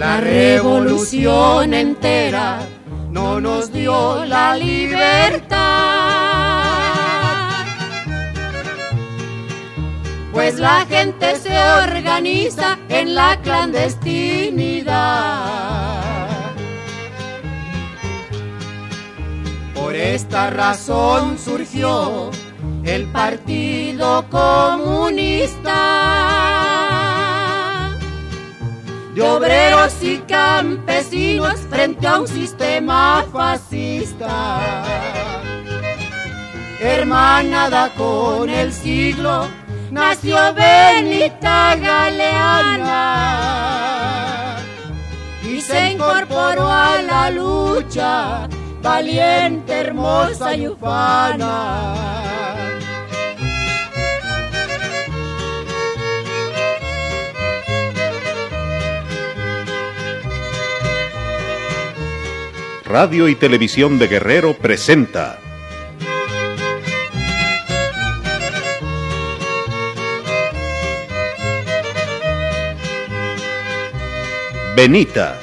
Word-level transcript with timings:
La 0.00 0.18
revolución 0.18 1.74
entera 1.74 2.58
no 3.10 3.38
nos 3.38 3.70
dio 3.70 4.24
la 4.24 4.56
libertad. 4.56 5.60
Pues 10.32 10.58
la 10.58 10.86
gente 10.88 11.36
se 11.36 11.54
organiza 11.86 12.78
en 12.88 13.14
la 13.14 13.38
clandestinidad. 13.42 16.00
Por 19.74 19.94
esta 19.94 20.48
razón 20.48 21.36
surgió 21.38 22.30
el 22.84 23.04
Partido 23.08 24.24
Comunista 24.30 26.49
de 29.14 29.22
obreros 29.22 29.94
y 30.02 30.18
campesinos 30.18 31.60
frente 31.68 32.06
a 32.06 32.20
un 32.20 32.28
sistema 32.28 33.24
fascista. 33.32 34.84
Hermanada 36.80 37.92
con 37.94 38.48
el 38.48 38.72
siglo, 38.72 39.48
nació 39.90 40.36
Benita 40.54 41.76
Galeana 41.76 43.00
y 45.42 45.60
se 45.60 45.90
incorporó 45.92 46.68
a 46.68 47.02
la 47.02 47.30
lucha, 47.30 48.48
valiente, 48.80 49.72
hermosa 49.80 50.54
y 50.54 50.68
ufana. 50.68 52.19
Radio 62.90 63.28
y 63.28 63.36
Televisión 63.36 64.00
de 64.00 64.08
Guerrero 64.08 64.54
presenta 64.54 65.38
Benita. 74.74 75.38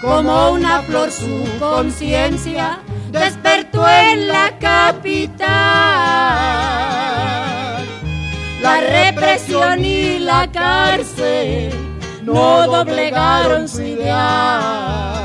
Como 0.00 0.52
una 0.52 0.80
flor 0.82 1.10
su 1.10 1.44
conciencia 1.58 2.80
despertó 3.10 3.86
en 3.86 4.28
la 4.28 4.56
capital. 4.58 5.48
La 8.62 8.80
represión 8.80 9.84
y 9.84 10.18
la 10.20 10.50
cárcel 10.50 11.70
no 12.22 12.66
doblegaron 12.66 13.68
su 13.68 13.82
ideal. 13.82 15.19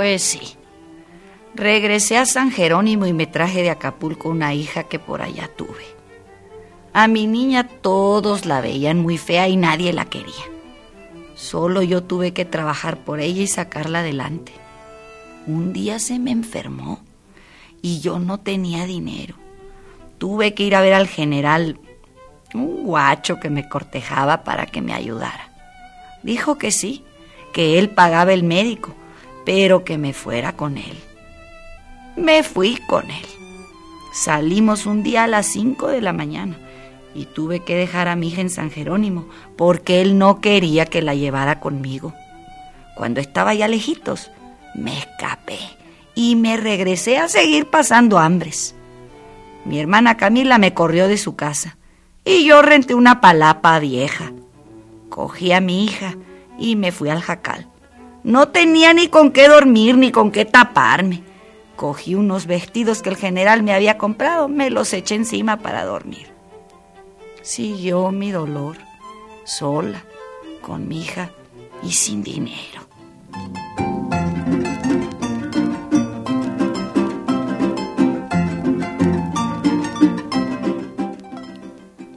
Pues 0.00 0.22
sí. 0.22 0.56
Regresé 1.54 2.16
a 2.16 2.24
San 2.24 2.50
Jerónimo 2.50 3.04
y 3.04 3.12
me 3.12 3.26
traje 3.26 3.60
de 3.60 3.68
Acapulco 3.68 4.30
una 4.30 4.54
hija 4.54 4.84
que 4.84 4.98
por 4.98 5.20
allá 5.20 5.50
tuve. 5.54 5.84
A 6.94 7.06
mi 7.06 7.26
niña 7.26 7.68
todos 7.68 8.46
la 8.46 8.62
veían 8.62 8.98
muy 8.98 9.18
fea 9.18 9.46
y 9.48 9.58
nadie 9.58 9.92
la 9.92 10.06
quería. 10.06 10.46
Solo 11.34 11.82
yo 11.82 12.02
tuve 12.02 12.32
que 12.32 12.46
trabajar 12.46 13.04
por 13.04 13.20
ella 13.20 13.42
y 13.42 13.46
sacarla 13.46 13.98
adelante. 13.98 14.52
Un 15.46 15.74
día 15.74 15.98
se 15.98 16.18
me 16.18 16.30
enfermó 16.30 17.02
y 17.82 18.00
yo 18.00 18.18
no 18.18 18.40
tenía 18.40 18.86
dinero. 18.86 19.34
Tuve 20.16 20.54
que 20.54 20.62
ir 20.62 20.76
a 20.76 20.80
ver 20.80 20.94
al 20.94 21.08
general, 21.08 21.78
un 22.54 22.86
guacho 22.86 23.38
que 23.38 23.50
me 23.50 23.68
cortejaba 23.68 24.44
para 24.44 24.64
que 24.64 24.80
me 24.80 24.94
ayudara. 24.94 25.52
Dijo 26.22 26.56
que 26.56 26.70
sí, 26.70 27.04
que 27.52 27.78
él 27.78 27.90
pagaba 27.90 28.32
el 28.32 28.44
médico, 28.44 28.94
pero 29.50 29.82
que 29.82 29.98
me 29.98 30.12
fuera 30.12 30.52
con 30.52 30.78
él. 30.78 30.96
Me 32.14 32.44
fui 32.44 32.78
con 32.86 33.10
él. 33.10 33.26
Salimos 34.12 34.86
un 34.86 35.02
día 35.02 35.24
a 35.24 35.26
las 35.26 35.46
5 35.46 35.88
de 35.88 36.00
la 36.00 36.12
mañana 36.12 36.56
y 37.16 37.24
tuve 37.24 37.58
que 37.58 37.74
dejar 37.74 38.06
a 38.06 38.14
mi 38.14 38.28
hija 38.28 38.42
en 38.42 38.48
San 38.48 38.70
Jerónimo 38.70 39.26
porque 39.56 40.02
él 40.02 40.18
no 40.18 40.40
quería 40.40 40.86
que 40.86 41.02
la 41.02 41.16
llevara 41.16 41.58
conmigo. 41.58 42.14
Cuando 42.94 43.18
estaba 43.20 43.52
ya 43.52 43.66
lejitos, 43.66 44.30
me 44.76 44.96
escapé 44.96 45.58
y 46.14 46.36
me 46.36 46.56
regresé 46.56 47.18
a 47.18 47.26
seguir 47.26 47.66
pasando 47.66 48.20
hambres. 48.20 48.76
Mi 49.64 49.80
hermana 49.80 50.16
Camila 50.16 50.58
me 50.58 50.74
corrió 50.74 51.08
de 51.08 51.18
su 51.18 51.34
casa 51.34 51.76
y 52.24 52.44
yo 52.44 52.62
renté 52.62 52.94
una 52.94 53.20
palapa 53.20 53.80
vieja. 53.80 54.30
Cogí 55.08 55.50
a 55.50 55.60
mi 55.60 55.86
hija 55.86 56.14
y 56.56 56.76
me 56.76 56.92
fui 56.92 57.08
al 57.08 57.20
jacal. 57.20 57.69
No 58.22 58.48
tenía 58.48 58.92
ni 58.92 59.08
con 59.08 59.30
qué 59.32 59.48
dormir 59.48 59.96
ni 59.96 60.10
con 60.10 60.30
qué 60.30 60.44
taparme. 60.44 61.22
Cogí 61.76 62.14
unos 62.14 62.46
vestidos 62.46 63.00
que 63.00 63.08
el 63.08 63.16
general 63.16 63.62
me 63.62 63.72
había 63.72 63.96
comprado, 63.96 64.48
me 64.48 64.68
los 64.68 64.92
eché 64.92 65.14
encima 65.14 65.58
para 65.58 65.84
dormir. 65.84 66.30
Siguió 67.40 68.10
mi 68.10 68.30
dolor, 68.30 68.76
sola, 69.44 70.04
con 70.60 70.86
mi 70.86 71.00
hija 71.00 71.30
y 71.82 71.92
sin 71.92 72.22
dinero. 72.22 72.82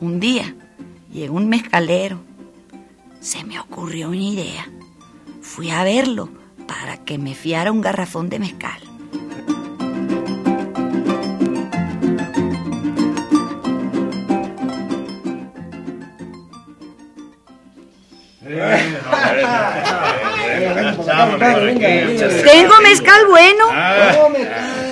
Un 0.02 0.20
día 0.20 0.54
llegó 1.14 1.38
un 1.38 1.48
mezcalero. 1.48 2.20
Se 3.22 3.46
me 3.46 3.58
ocurrió 3.58 4.10
una 4.10 4.18
idea. 4.18 4.73
Fui 5.56 5.70
a 5.70 5.84
verlo 5.84 6.30
para 6.68 6.98
que 7.06 7.20
me 7.20 7.36
fiara 7.36 7.72
un 7.72 7.80
garrafón 7.80 8.28
de 8.28 8.40
mezcal. 8.40 8.82
Tengo 22.44 22.82
mezcal 22.82 23.28
bueno. 23.28 23.70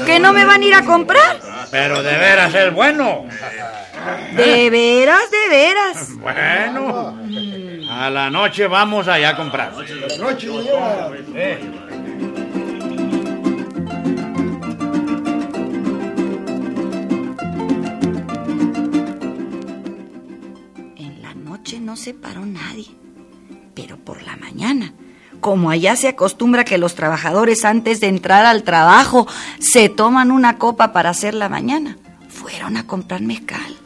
¿Que 0.06 0.19
no 0.19 0.31
me 0.31 0.45
van 0.45 0.62
a 0.62 0.65
ir 0.65 0.75
a 0.75 0.83
comprar? 0.83 1.39
Pero 1.71 2.03
de 2.03 2.18
veras 2.19 2.53
es 2.53 2.71
bueno. 2.71 3.25
De 4.35 4.69
veras, 4.69 5.24
de 5.31 5.50
veras. 5.50 6.19
Bueno, 6.19 7.18
a 8.01 8.09
la 8.09 8.31
noche 8.31 8.65
vamos 8.65 9.07
allá 9.07 9.30
a 9.30 9.36
comprar. 9.36 9.74
En 20.95 21.21
la 21.21 21.36
noche 21.36 21.80
no 21.80 21.95
se 21.95 22.15
paró 22.15 22.44
nadie, 22.44 22.88
pero 23.75 23.98
por 23.98 24.24
la 24.24 24.36
mañana, 24.36 24.94
como 25.39 25.69
allá 25.69 25.95
se 25.95 26.07
acostumbra 26.07 26.63
que 26.63 26.80
los 26.80 26.95
trabajadores 26.95 27.65
antes 27.65 28.00
de 28.00 28.07
entrar 28.07 28.47
al 28.47 28.63
trabajo 28.63 29.27
se 29.59 29.89
toman 29.89 30.31
una 30.31 30.57
copa 30.57 30.92
para 30.92 31.12
hacer 31.12 31.36
la 31.36 31.50
mañana, 31.50 31.97
fueron 32.30 32.77
a 32.77 32.88
comprar 32.88 33.21
mezcal. 33.21 33.81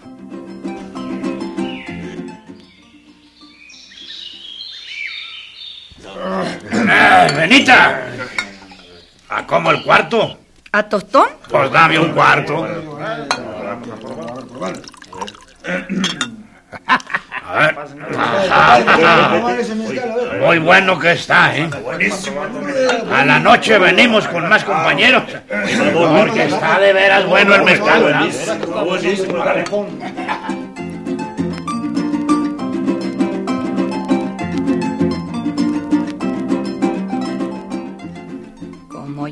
Eh, 6.95 7.27
Benita, 7.35 8.03
¿a 9.29 9.45
cómo 9.45 9.71
el 9.71 9.83
cuarto? 9.83 10.37
¿A 10.71 10.83
Tostón? 10.83 11.27
Pues 11.49 11.71
dame 11.71 11.99
un 11.99 12.13
cuarto. 12.13 12.65
A 17.47 17.57
ver. 17.59 17.75
Muy 20.39 20.59
bueno 20.59 20.97
que 20.97 21.11
está, 21.11 21.55
¿eh? 21.55 21.69
A 23.13 23.25
la 23.25 23.39
noche 23.39 23.77
venimos 23.77 24.27
con 24.27 24.47
más 24.47 24.63
compañeros. 24.63 25.23
Porque 25.93 26.45
está 26.45 26.79
de 26.79 26.93
veras 26.93 27.25
bueno 27.25 27.55
el 27.55 27.63
mezcal, 27.63 28.03
¿verdad? 28.03 28.29
Como 28.73 28.97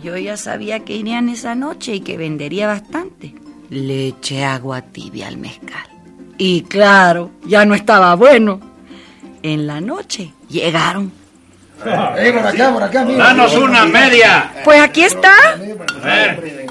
yo 0.03 0.17
ya 0.17 0.37
sabía 0.37 0.81
que 0.81 0.95
irían 0.95 1.29
esa 1.29 1.55
noche 1.55 1.95
y 1.95 1.99
que 2.01 2.17
vendería 2.17 2.67
bastante, 2.67 3.33
le 3.69 4.09
eché 4.09 4.43
agua 4.43 4.81
tibia 4.81 5.27
al 5.27 5.37
mezcal. 5.37 5.87
Y 6.37 6.63
claro, 6.63 7.31
ya 7.45 7.65
no 7.65 7.73
estaba 7.73 8.13
bueno. 8.15 8.59
En 9.41 9.65
la 9.65 9.81
noche 9.81 10.33
llegaron. 10.49 11.11
Eh, 11.85 12.31
por 12.31 12.47
acá, 12.47 12.73
por 12.73 12.83
acá, 12.83 13.03
mira. 13.03 13.25
Danos 13.25 13.55
una 13.55 13.85
media. 13.85 14.51
Pues 14.63 14.81
aquí 14.81 15.03
está. 15.03 15.33
A 15.51 16.05
ver. 16.05 16.62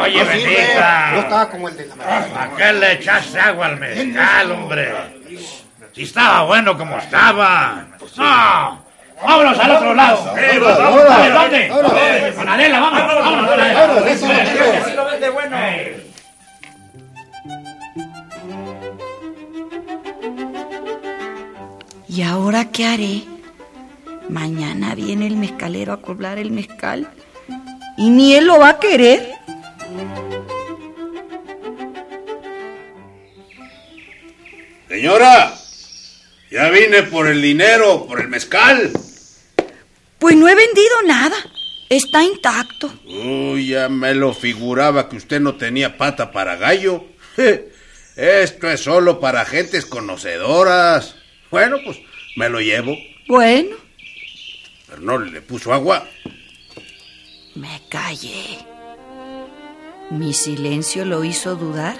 Oye, 0.00 0.24
Benita. 0.24 1.10
No 1.12 1.20
estaba 1.20 1.50
como 1.50 1.68
el 1.68 1.76
de 1.76 1.86
la 1.86 1.94
¿Para 1.96 2.50
qué 2.56 2.72
le 2.72 2.92
echaste 2.92 3.40
agua 3.40 3.66
al 3.66 3.76
mezcal, 3.76 4.52
hombre? 4.52 4.92
Si 5.92 6.02
estaba 6.02 6.42
bueno 6.44 6.76
como 6.78 6.96
estaba. 6.98 7.84
No. 8.16 8.84
Vámonos 9.22 9.58
al 9.58 9.70
otro 9.72 9.94
lado. 9.94 10.34
Ver, 10.34 10.60
¿dónde? 10.60 11.68
Con 12.34 12.48
Adela, 12.48 12.80
vamos. 12.80 13.00
Vámonos 13.00 13.50
con 13.50 13.60
Adela. 13.60 13.84
¿Y 22.12 22.22
ahora 22.22 22.72
qué 22.72 22.86
haré? 22.86 23.22
Mañana 24.28 24.96
viene 24.96 25.28
el 25.28 25.36
mezcalero 25.36 25.92
a 25.92 26.02
cobrar 26.02 26.38
el 26.38 26.50
mezcal. 26.50 27.08
¿Y 27.96 28.10
ni 28.10 28.34
él 28.34 28.46
lo 28.48 28.58
va 28.58 28.70
a 28.70 28.80
querer? 28.80 29.34
Señora, 34.88 35.54
ya 36.50 36.68
vine 36.70 37.04
por 37.04 37.28
el 37.28 37.40
dinero, 37.40 38.06
por 38.08 38.20
el 38.20 38.26
mezcal. 38.26 38.90
Pues 40.18 40.34
no 40.34 40.48
he 40.48 40.54
vendido 40.56 41.02
nada. 41.06 41.36
Está 41.88 42.24
intacto. 42.24 42.92
Uy, 43.06 43.68
ya 43.68 43.88
me 43.88 44.16
lo 44.16 44.34
figuraba 44.34 45.08
que 45.08 45.14
usted 45.14 45.40
no 45.40 45.54
tenía 45.54 45.96
pata 45.96 46.32
para 46.32 46.56
gallo. 46.56 47.04
Esto 48.16 48.68
es 48.68 48.80
solo 48.80 49.20
para 49.20 49.44
gentes 49.44 49.86
conocedoras. 49.86 51.19
Bueno, 51.50 51.78
pues 51.84 51.98
me 52.36 52.48
lo 52.48 52.60
llevo. 52.60 52.96
Bueno, 53.26 53.76
Pero 54.88 55.02
no 55.02 55.18
le 55.18 55.40
puso 55.42 55.72
agua. 55.72 56.06
me 57.54 57.80
callé. 57.88 58.58
Mi 60.10 60.32
silencio 60.32 61.04
lo 61.04 61.24
hizo 61.24 61.54
dudar 61.56 61.96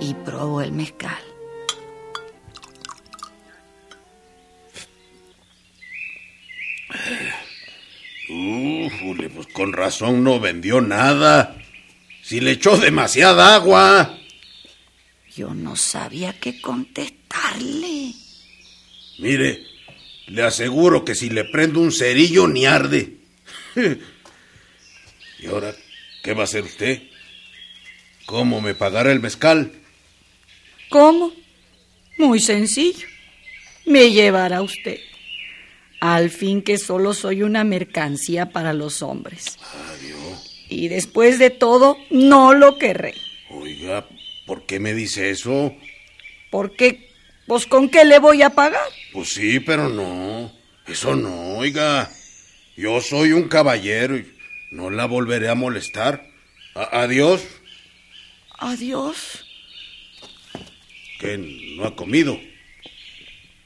y 0.00 0.14
probó 0.14 0.60
el 0.62 0.72
mezcal. 0.72 1.18
Ufule, 8.28 9.30
pues 9.30 9.46
con 9.48 9.72
razón 9.72 10.22
no 10.22 10.38
vendió 10.40 10.80
nada. 10.80 11.56
Si 12.22 12.40
le 12.40 12.52
echó 12.52 12.76
demasiada 12.76 13.54
agua. 13.54 14.18
Yo 15.34 15.54
no 15.54 15.76
sabía 15.76 16.32
qué 16.38 16.60
contestarle. 16.60 18.12
Mire, 19.18 19.64
le 20.26 20.42
aseguro 20.42 21.04
que 21.04 21.14
si 21.14 21.30
le 21.30 21.44
prendo 21.44 21.80
un 21.80 21.92
cerillo 21.92 22.46
ni 22.48 22.66
arde. 22.66 23.14
¿Y 25.40 25.46
ahora 25.46 25.74
qué 26.22 26.34
va 26.34 26.42
a 26.42 26.44
hacer 26.44 26.64
usted? 26.64 27.02
¿Cómo 28.26 28.60
me 28.60 28.74
pagará 28.74 29.12
el 29.12 29.20
mezcal? 29.20 29.72
¿Cómo? 30.88 31.32
Muy 32.18 32.40
sencillo. 32.40 33.06
Me 33.86 34.10
llevará 34.10 34.62
usted. 34.62 34.98
Al 36.00 36.30
fin 36.30 36.62
que 36.62 36.78
solo 36.78 37.14
soy 37.14 37.42
una 37.42 37.64
mercancía 37.64 38.50
para 38.50 38.72
los 38.72 39.02
hombres. 39.02 39.58
Y 40.68 40.88
después 40.88 41.38
de 41.38 41.50
todo, 41.50 41.96
no 42.10 42.52
lo 42.52 42.78
querré. 42.78 43.14
Oiga, 43.50 44.06
¿por 44.46 44.66
qué 44.66 44.78
me 44.78 44.94
dice 44.94 45.30
eso? 45.30 45.74
Porque, 46.50 47.07
pues, 47.48 47.66
¿con 47.66 47.88
qué 47.88 48.04
le 48.04 48.18
voy 48.20 48.42
a 48.42 48.50
pagar? 48.50 48.86
Pues 49.12 49.30
sí, 49.32 49.58
pero 49.60 49.88
no. 49.88 50.52
Eso 50.86 51.16
no, 51.16 51.56
oiga. 51.56 52.10
Yo 52.76 53.00
soy 53.00 53.32
un 53.32 53.48
caballero 53.48 54.16
y 54.16 54.32
no 54.70 54.90
la 54.90 55.06
volveré 55.06 55.48
a 55.48 55.54
molestar. 55.54 56.30
A- 56.74 57.00
adiós. 57.02 57.42
Adiós. 58.58 59.44
Que 61.20 61.36
no 61.76 61.84
ha 61.84 61.96
comido. 61.96 62.38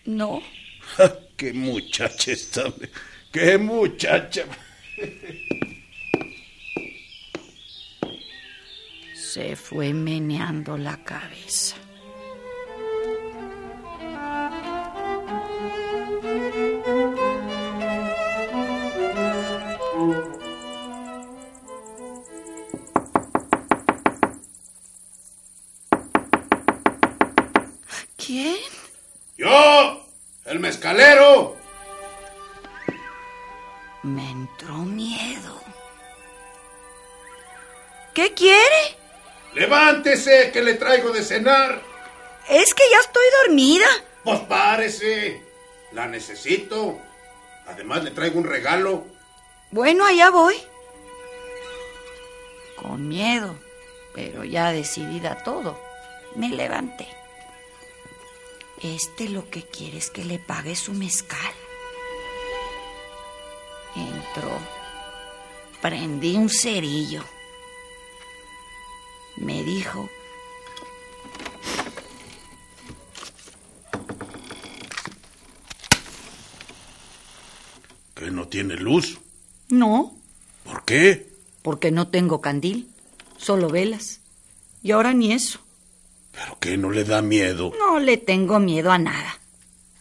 No. 0.04 0.42
Ja, 0.96 1.12
¡Qué 1.36 1.52
muchacha 1.52 2.32
está! 2.32 2.72
¡Qué 3.32 3.58
muchacha! 3.58 4.44
Se 9.14 9.56
fue 9.56 9.92
meneando 9.92 10.76
la 10.76 11.02
cabeza. 11.02 11.76
¿Quién? 28.16 28.56
¡Yo! 29.36 30.06
¡El 30.44 30.58
mezcalero! 30.60 31.56
Me 34.02 34.30
entró 34.30 34.74
miedo. 34.78 35.60
¿Qué 38.14 38.34
quiere? 38.34 38.96
¡Levántese, 39.54 40.50
que 40.52 40.62
le 40.62 40.74
traigo 40.74 41.10
de 41.10 41.22
cenar! 41.22 41.80
Es 42.48 42.74
que 42.74 42.82
ya 42.90 42.98
estoy 42.98 43.24
dormida. 43.46 43.86
Pues 44.24 44.40
párese. 44.40 45.42
La 45.92 46.06
necesito. 46.06 46.98
Además 47.66 48.02
le 48.02 48.10
traigo 48.10 48.38
un 48.38 48.44
regalo. 48.44 49.11
Bueno, 49.72 50.04
allá 50.04 50.28
voy. 50.28 50.54
Con 52.76 53.08
miedo, 53.08 53.56
pero 54.14 54.44
ya 54.44 54.70
decidida 54.70 55.42
todo, 55.42 55.80
me 56.36 56.50
levanté. 56.50 57.08
Este 58.82 59.30
lo 59.30 59.48
que 59.48 59.62
quiere 59.62 59.96
es 59.96 60.10
que 60.10 60.26
le 60.26 60.38
pague 60.38 60.76
su 60.76 60.92
mezcal. 60.92 61.54
Entró. 63.96 64.58
Prendí 65.80 66.36
un 66.36 66.50
cerillo. 66.50 67.24
Me 69.36 69.62
dijo, 69.62 70.06
¿Que 78.14 78.30
no 78.30 78.46
tiene 78.48 78.76
luz? 78.76 79.18
No, 79.72 80.14
¿Por 80.64 80.84
qué? 80.84 81.26
porque 81.62 81.90
no 81.90 82.08
tengo 82.08 82.40
candil, 82.40 82.88
solo 83.36 83.68
velas. 83.68 84.20
Y 84.82 84.90
ahora 84.92 85.12
ni 85.14 85.32
eso. 85.32 85.60
¿Pero 86.32 86.58
qué 86.60 86.76
no 86.76 86.90
le 86.90 87.04
da 87.04 87.22
miedo? 87.22 87.72
No 87.78 87.98
le 88.00 88.16
tengo 88.16 88.58
miedo 88.58 88.90
a 88.90 88.98
nada. 88.98 89.38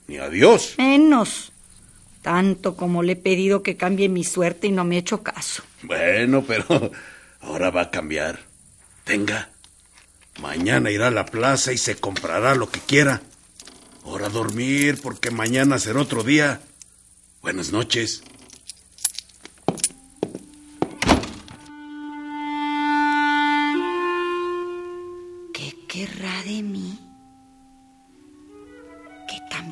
Ni 0.07 0.17
a 0.17 0.29
Dios. 0.29 0.75
Menos. 0.77 1.51
Tanto 2.21 2.75
como 2.75 3.01
le 3.03 3.13
he 3.13 3.15
pedido 3.15 3.63
que 3.63 3.77
cambie 3.77 4.09
mi 4.09 4.23
suerte 4.23 4.67
y 4.67 4.71
no 4.71 4.83
me 4.83 4.95
ha 4.95 4.99
hecho 4.99 5.23
caso. 5.23 5.63
Bueno, 5.83 6.43
pero 6.47 6.91
ahora 7.41 7.69
va 7.71 7.83
a 7.83 7.91
cambiar. 7.91 8.39
Tenga. 9.03 9.49
Mañana 10.39 10.91
irá 10.91 11.07
a 11.07 11.11
la 11.11 11.25
plaza 11.25 11.73
y 11.73 11.77
se 11.77 11.95
comprará 11.95 12.55
lo 12.55 12.69
que 12.69 12.79
quiera. 12.79 13.21
Ahora 14.05 14.27
a 14.27 14.29
dormir 14.29 14.99
porque 15.01 15.31
mañana 15.31 15.77
será 15.79 16.01
otro 16.01 16.23
día. 16.23 16.61
Buenas 17.41 17.71
noches. 17.71 18.23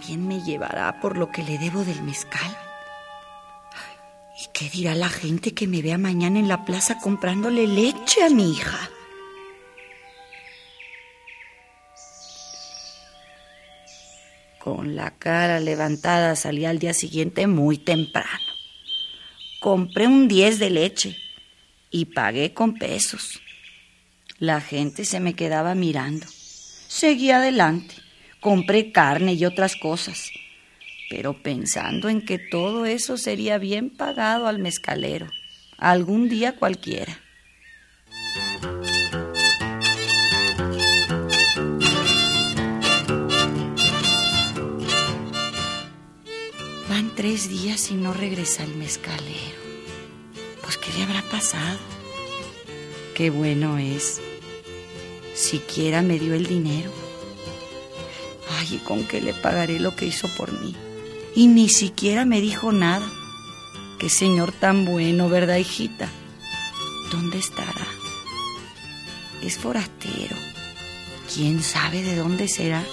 Que 0.09 0.15
también 0.15 0.27
me 0.27 0.43
llevará 0.43 0.99
por 1.01 1.19
lo 1.19 1.29
que 1.31 1.43
le 1.43 1.59
debo 1.59 1.85
del 1.85 2.01
mezcal. 2.01 2.57
¿Y 4.41 4.47
qué 4.53 4.67
dirá 4.67 4.95
la 4.95 5.07
gente 5.07 5.53
que 5.53 5.67
me 5.67 5.83
vea 5.83 5.99
mañana 5.99 6.39
en 6.39 6.47
la 6.47 6.65
plaza 6.65 6.97
comprándole 6.97 7.67
leche 7.67 8.23
a 8.23 8.29
mi 8.31 8.51
hija? 8.53 8.89
Con 14.57 14.95
la 14.95 15.11
cara 15.11 15.59
levantada 15.59 16.35
salí 16.35 16.65
al 16.65 16.79
día 16.79 16.95
siguiente 16.95 17.45
muy 17.45 17.77
temprano. 17.77 18.49
Compré 19.59 20.07
un 20.07 20.27
10 20.27 20.57
de 20.57 20.69
leche 20.71 21.17
y 21.91 22.05
pagué 22.05 22.55
con 22.55 22.79
pesos. 22.79 23.39
La 24.39 24.59
gente 24.59 25.05
se 25.05 25.19
me 25.19 25.35
quedaba 25.35 25.75
mirando. 25.75 26.25
Seguí 26.87 27.29
adelante. 27.29 28.08
Compré 28.39 28.91
carne 28.91 29.33
y 29.33 29.45
otras 29.45 29.75
cosas. 29.75 30.31
Pero 31.09 31.33
pensando 31.33 32.07
en 32.07 32.23
que 32.23 32.37
todo 32.37 32.85
eso 32.85 33.17
sería 33.17 33.57
bien 33.57 33.89
pagado 33.89 34.47
al 34.47 34.59
mezcalero. 34.59 35.27
Algún 35.77 36.29
día 36.29 36.55
cualquiera. 36.55 37.19
Van 46.87 47.15
tres 47.15 47.49
días 47.49 47.91
y 47.91 47.95
no 47.95 48.13
regresa 48.13 48.63
el 48.63 48.75
mezcalero. 48.75 49.59
Pues, 50.61 50.77
¿qué 50.77 50.93
le 50.97 51.03
habrá 51.03 51.21
pasado? 51.23 51.79
Qué 53.15 53.31
bueno 53.31 53.77
es. 53.77 54.21
Siquiera 55.33 56.01
me 56.01 56.19
dio 56.19 56.35
el 56.35 56.45
dinero. 56.45 57.08
¿Y 58.63 58.77
con 58.77 59.03
qué 59.05 59.21
le 59.21 59.33
pagaré 59.33 59.79
lo 59.79 59.95
que 59.95 60.05
hizo 60.05 60.27
por 60.35 60.51
mí? 60.61 60.75
Y 61.35 61.47
ni 61.47 61.69
siquiera 61.69 62.25
me 62.25 62.41
dijo 62.41 62.71
nada. 62.71 63.07
Qué 63.99 64.09
señor 64.09 64.51
tan 64.51 64.85
bueno, 64.85 65.29
¿verdad, 65.29 65.57
hijita? 65.57 66.09
¿Dónde 67.11 67.37
estará? 67.37 67.87
Es 69.41 69.57
forastero. 69.57 70.35
¿Quién 71.33 71.61
sabe 71.61 72.01
de 72.03 72.15
dónde 72.15 72.47
será? 72.47 72.83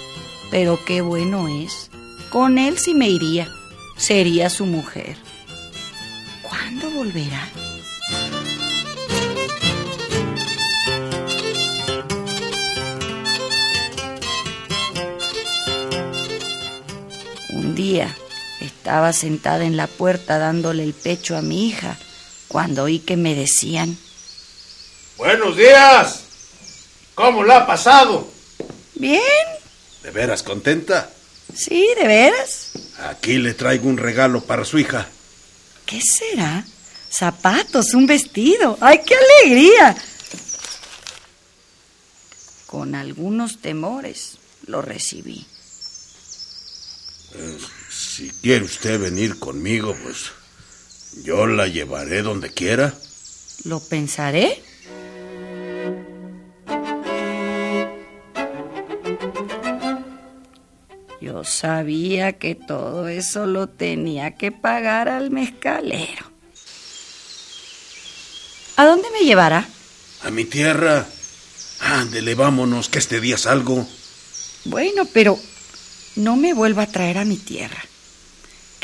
Pero 0.51 0.83
qué 0.85 1.01
bueno 1.01 1.47
es. 1.47 1.89
Con 2.29 2.57
él 2.57 2.77
sí 2.77 2.93
me 2.93 3.09
iría. 3.09 3.47
Sería 3.97 4.49
su 4.49 4.65
mujer. 4.65 5.17
¿Cuándo 6.43 6.89
volverá? 6.91 7.49
Día 17.87 18.15
estaba 18.59 19.13
sentada 19.13 19.63
en 19.65 19.77
la 19.77 19.87
puerta 19.87 20.37
dándole 20.37 20.83
el 20.83 20.93
pecho 20.93 21.37
a 21.37 21.41
mi 21.41 21.67
hija 21.69 21.97
cuando 22.49 22.83
oí 22.83 22.99
que 22.99 23.15
me 23.17 23.33
decían, 23.35 23.97
Buenos 25.17 25.55
días. 25.57 26.23
¿Cómo 27.15 27.43
la 27.43 27.57
ha 27.57 27.67
pasado? 27.67 28.27
Bien, 28.95 29.21
¿De 30.03 30.11
veras 30.11 30.43
contenta? 30.43 31.09
sí, 31.55 31.87
de 31.99 32.07
veras. 32.07 32.71
Aquí 33.09 33.37
le 33.37 33.53
traigo 33.53 33.87
un 33.87 33.97
regalo 33.97 34.41
para 34.41 34.65
su 34.65 34.77
hija. 34.79 35.07
¿Qué 35.85 36.01
será? 36.01 36.65
Zapatos, 37.09 37.93
un 37.93 38.05
vestido. 38.05 38.77
¡Ay, 38.81 38.99
qué 39.05 39.15
alegría! 39.15 39.95
Con 42.65 42.95
algunos 42.95 43.59
temores 43.61 44.37
lo 44.67 44.81
recibí. 44.81 45.45
Si 48.17 48.31
quiere 48.31 48.65
usted 48.65 48.99
venir 48.99 49.37
conmigo, 49.37 49.95
pues 50.01 50.31
yo 51.23 51.45
la 51.45 51.67
llevaré 51.67 52.23
donde 52.23 52.51
quiera. 52.51 52.91
¿Lo 53.63 53.79
pensaré? 53.79 54.59
Yo 61.21 61.43
sabía 61.43 62.33
que 62.39 62.55
todo 62.55 63.07
eso 63.07 63.45
lo 63.45 63.69
tenía 63.69 64.35
que 64.35 64.51
pagar 64.51 65.09
al 65.09 65.29
mezcalero. 65.29 66.31
¿A 68.77 68.85
dónde 68.87 69.11
me 69.11 69.25
llevará? 69.25 69.69
A 70.23 70.31
mi 70.31 70.45
tierra. 70.45 71.05
Ándele, 71.81 72.33
vámonos, 72.33 72.89
que 72.89 72.97
este 72.97 73.21
día 73.21 73.37
salgo. 73.37 73.87
Bueno, 74.65 75.07
pero 75.13 75.37
no 76.15 76.35
me 76.35 76.55
vuelva 76.55 76.81
a 76.81 76.91
traer 76.91 77.19
a 77.19 77.25
mi 77.25 77.37
tierra, 77.37 77.86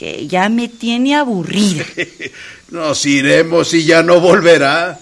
que 0.03 0.27
ya 0.27 0.49
me 0.49 0.67
tiene 0.67 1.15
aburrida. 1.15 1.85
Nos 2.71 3.05
iremos 3.05 3.73
y 3.73 3.85
ya 3.85 4.03
no 4.03 4.19
volverá. 4.19 4.99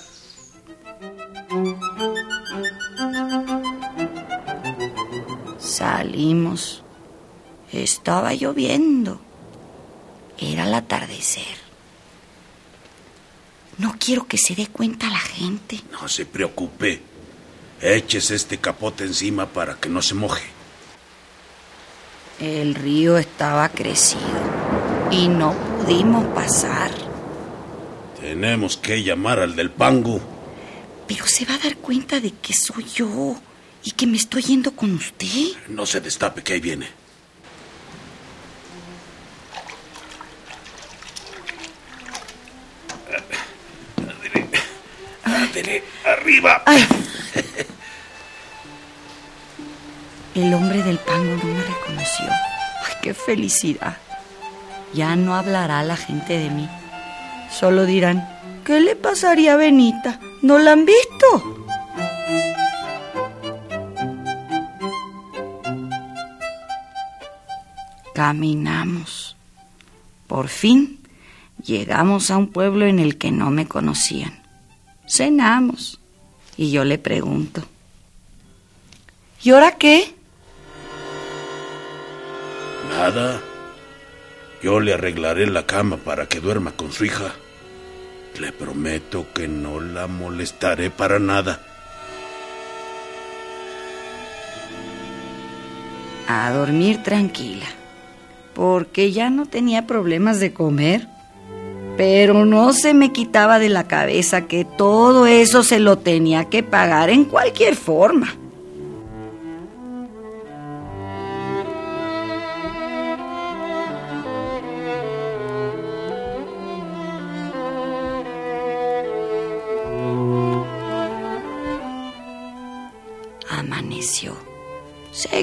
Salimos. 5.57 6.83
Estaba 7.71 8.35
lloviendo. 8.35 9.19
Era 10.37 10.67
el 10.67 10.73
atardecer. 10.75 11.57
No 13.79 13.95
quiero 13.97 14.27
que 14.27 14.37
se 14.37 14.53
dé 14.53 14.67
cuenta 14.67 15.09
la 15.09 15.19
gente. 15.19 15.81
No 15.91 16.07
se 16.07 16.27
preocupe. 16.27 17.01
Échese 17.81 18.35
este 18.35 18.59
capote 18.59 19.05
encima 19.05 19.47
para 19.47 19.77
que 19.77 19.89
no 19.89 20.03
se 20.03 20.13
moje. 20.13 20.45
El 22.39 22.75
río 22.75 23.17
estaba 23.17 23.67
crecido 23.69 24.80
y 25.11 25.27
no 25.27 25.53
pudimos 25.53 26.25
pasar. 26.33 26.89
Tenemos 28.19 28.77
que 28.77 29.03
llamar 29.03 29.39
al 29.39 29.55
del 29.55 29.69
pango. 29.69 30.21
Pero 31.07 31.27
se 31.27 31.45
va 31.45 31.55
a 31.55 31.57
dar 31.57 31.75
cuenta 31.77 32.19
de 32.19 32.31
que 32.31 32.53
soy 32.53 32.85
yo 32.85 33.35
y 33.83 33.91
que 33.91 34.07
me 34.07 34.17
estoy 34.17 34.43
yendo 34.43 34.71
con 34.75 34.93
usted. 34.95 35.27
No 35.67 35.85
se 35.85 35.99
destape 35.99 36.41
que 36.41 36.53
ahí 36.53 36.59
viene. 36.61 36.87
Ándele, 43.97 44.47
ándele, 45.23 45.83
arriba. 46.05 46.63
Ay. 46.65 46.85
El 50.33 50.53
hombre 50.53 50.81
del 50.81 50.97
pango 50.99 51.35
no 51.35 51.53
me 51.53 51.61
reconoció. 51.61 52.25
Ay, 52.29 52.93
qué 53.01 53.13
felicidad. 53.13 53.97
Ya 54.93 55.15
no 55.15 55.35
hablará 55.35 55.83
la 55.83 55.95
gente 55.95 56.37
de 56.37 56.49
mí. 56.49 56.67
Solo 57.49 57.85
dirán, 57.85 58.27
¿qué 58.65 58.79
le 58.79 58.95
pasaría 58.95 59.53
a 59.53 59.57
Benita? 59.57 60.19
¿No 60.41 60.57
la 60.57 60.73
han 60.73 60.85
visto? 60.85 61.57
Caminamos. 68.13 69.35
Por 70.27 70.47
fin 70.47 70.99
llegamos 71.63 72.31
a 72.31 72.37
un 72.37 72.47
pueblo 72.47 72.85
en 72.85 72.99
el 72.99 73.17
que 73.17 73.31
no 73.31 73.51
me 73.51 73.67
conocían. 73.67 74.41
Cenamos. 75.07 75.99
Y 76.57 76.71
yo 76.71 76.83
le 76.83 76.97
pregunto, 76.97 77.63
¿y 79.41 79.51
ahora 79.51 79.77
qué? 79.77 80.13
Nada. 82.89 83.41
Yo 84.61 84.79
le 84.79 84.93
arreglaré 84.93 85.47
la 85.47 85.65
cama 85.65 85.97
para 85.97 86.27
que 86.27 86.39
duerma 86.39 86.71
con 86.71 86.91
su 86.91 87.05
hija. 87.05 87.33
Le 88.39 88.51
prometo 88.51 89.25
que 89.33 89.47
no 89.47 89.79
la 89.79 90.05
molestaré 90.07 90.91
para 90.91 91.19
nada. 91.19 91.59
A 96.27 96.51
dormir 96.51 97.01
tranquila, 97.01 97.65
porque 98.53 99.11
ya 99.11 99.29
no 99.29 99.47
tenía 99.47 99.87
problemas 99.87 100.39
de 100.39 100.53
comer. 100.53 101.07
Pero 101.97 102.45
no 102.45 102.71
se 102.73 102.93
me 102.93 103.11
quitaba 103.11 103.59
de 103.59 103.69
la 103.69 103.87
cabeza 103.87 104.47
que 104.47 104.63
todo 104.63 105.27
eso 105.27 105.63
se 105.63 105.79
lo 105.79 105.97
tenía 105.97 106.45
que 106.45 106.63
pagar 106.63 107.09
en 107.09 107.25
cualquier 107.25 107.75
forma. 107.75 108.35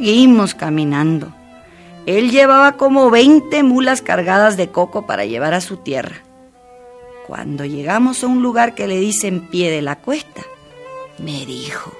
Seguimos 0.08 0.54
caminando. 0.54 1.34
Él 2.06 2.30
llevaba 2.30 2.78
como 2.78 3.10
20 3.10 3.62
mulas 3.62 4.00
cargadas 4.00 4.56
de 4.56 4.70
coco 4.70 5.04
para 5.04 5.26
llevar 5.26 5.52
a 5.52 5.60
su 5.60 5.76
tierra. 5.76 6.22
Cuando 7.26 7.66
llegamos 7.66 8.24
a 8.24 8.26
un 8.26 8.42
lugar 8.42 8.74
que 8.74 8.86
le 8.86 8.98
dicen 8.98 9.50
pie 9.50 9.70
de 9.70 9.82
la 9.82 9.96
cuesta, 9.96 10.40
me 11.18 11.44
dijo. 11.44 11.92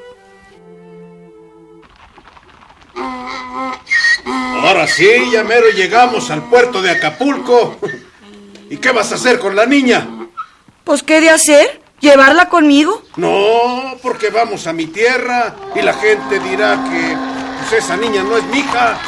Ahora 4.25 4.87
sí, 4.87 5.07
ya 5.31 5.45
mero 5.45 5.69
llegamos 5.77 6.31
al 6.31 6.45
puerto 6.45 6.81
de 6.81 6.93
Acapulco. 6.93 7.77
¿Y 8.71 8.79
qué 8.79 8.91
vas 8.91 9.13
a 9.13 9.17
hacer 9.17 9.39
con 9.39 9.55
la 9.55 9.67
niña? 9.67 10.09
Pues, 10.83 11.03
¿qué 11.03 11.21
de 11.21 11.29
hacer? 11.29 11.83
¿Llevarla 12.01 12.49
conmigo? 12.49 13.03
No, 13.17 13.99
porque 14.03 14.31
vamos 14.31 14.67
a 14.67 14.73
mi 14.73 14.87
tierra 14.87 15.55
y 15.75 15.83
la 15.83 15.93
gente 15.93 16.39
dirá 16.39 16.83
que 16.91 17.28
pues, 17.69 17.85
esa 17.85 17.97
niña 17.97 18.23
no 18.23 18.37
es 18.37 18.45
mi 18.45 18.59
hija. 18.59 18.99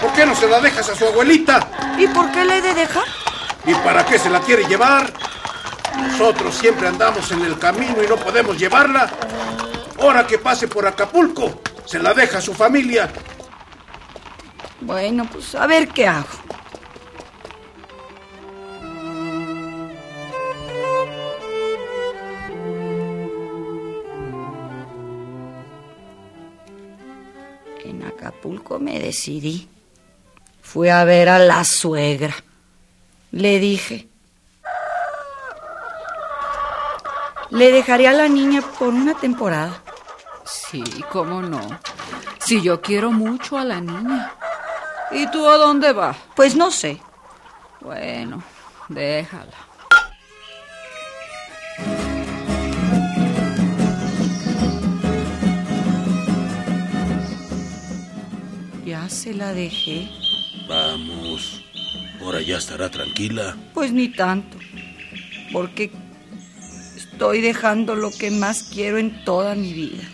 ¿Por 0.00 0.12
qué 0.12 0.26
no 0.26 0.34
se 0.34 0.48
la 0.48 0.60
dejas 0.60 0.88
a 0.88 0.94
su 0.94 1.06
abuelita? 1.06 1.68
¿Y 1.98 2.06
por 2.08 2.30
qué 2.32 2.44
le 2.44 2.58
he 2.58 2.62
de 2.62 2.74
dejar? 2.74 3.04
¿Y 3.66 3.74
para 3.74 4.04
qué 4.04 4.18
se 4.18 4.30
la 4.30 4.40
quiere 4.40 4.64
llevar? 4.64 5.12
Nosotros 5.96 6.54
siempre 6.54 6.88
andamos 6.88 7.30
en 7.32 7.42
el 7.42 7.58
camino 7.58 8.02
y 8.02 8.06
no 8.06 8.16
podemos 8.16 8.58
llevarla. 8.58 9.10
Ahora 10.00 10.26
que 10.26 10.38
pase 10.38 10.68
por 10.68 10.86
Acapulco, 10.86 11.60
se 11.84 11.98
la 11.98 12.14
deja 12.14 12.38
a 12.38 12.40
su 12.40 12.54
familia. 12.54 13.10
Bueno, 14.80 15.28
pues 15.30 15.54
a 15.54 15.66
ver 15.66 15.88
qué 15.88 16.06
hago. 16.06 16.28
Acapulco 28.40 28.78
me 28.78 28.98
decidí. 28.98 29.68
Fui 30.62 30.88
a 30.88 31.04
ver 31.04 31.28
a 31.28 31.38
la 31.38 31.62
suegra. 31.62 32.34
Le 33.32 33.58
dije, 33.58 34.08
le 37.50 37.70
dejaré 37.70 38.08
a 38.08 38.12
la 38.12 38.28
niña 38.28 38.62
por 38.78 38.88
una 38.88 39.12
temporada. 39.12 39.82
Sí, 40.46 40.82
cómo 41.12 41.42
no. 41.42 41.60
Si 42.38 42.62
yo 42.62 42.80
quiero 42.80 43.12
mucho 43.12 43.58
a 43.58 43.64
la 43.64 43.78
niña. 43.78 44.32
¿Y 45.10 45.30
tú 45.30 45.46
a 45.46 45.58
dónde 45.58 45.92
vas? 45.92 46.16
Pues 46.34 46.56
no 46.56 46.70
sé. 46.70 46.98
Bueno, 47.80 48.42
déjala. 48.88 49.69
Se 59.10 59.34
la 59.34 59.52
dejé. 59.52 60.08
Vamos. 60.68 61.62
Ahora 62.20 62.40
ya 62.40 62.58
estará 62.58 62.88
tranquila. 62.90 63.56
Pues 63.74 63.92
ni 63.92 64.08
tanto. 64.08 64.56
Porque 65.52 65.90
estoy 66.96 67.40
dejando 67.40 67.96
lo 67.96 68.10
que 68.12 68.30
más 68.30 68.62
quiero 68.62 68.98
en 68.98 69.24
toda 69.24 69.56
mi 69.56 69.72
vida. 69.72 70.04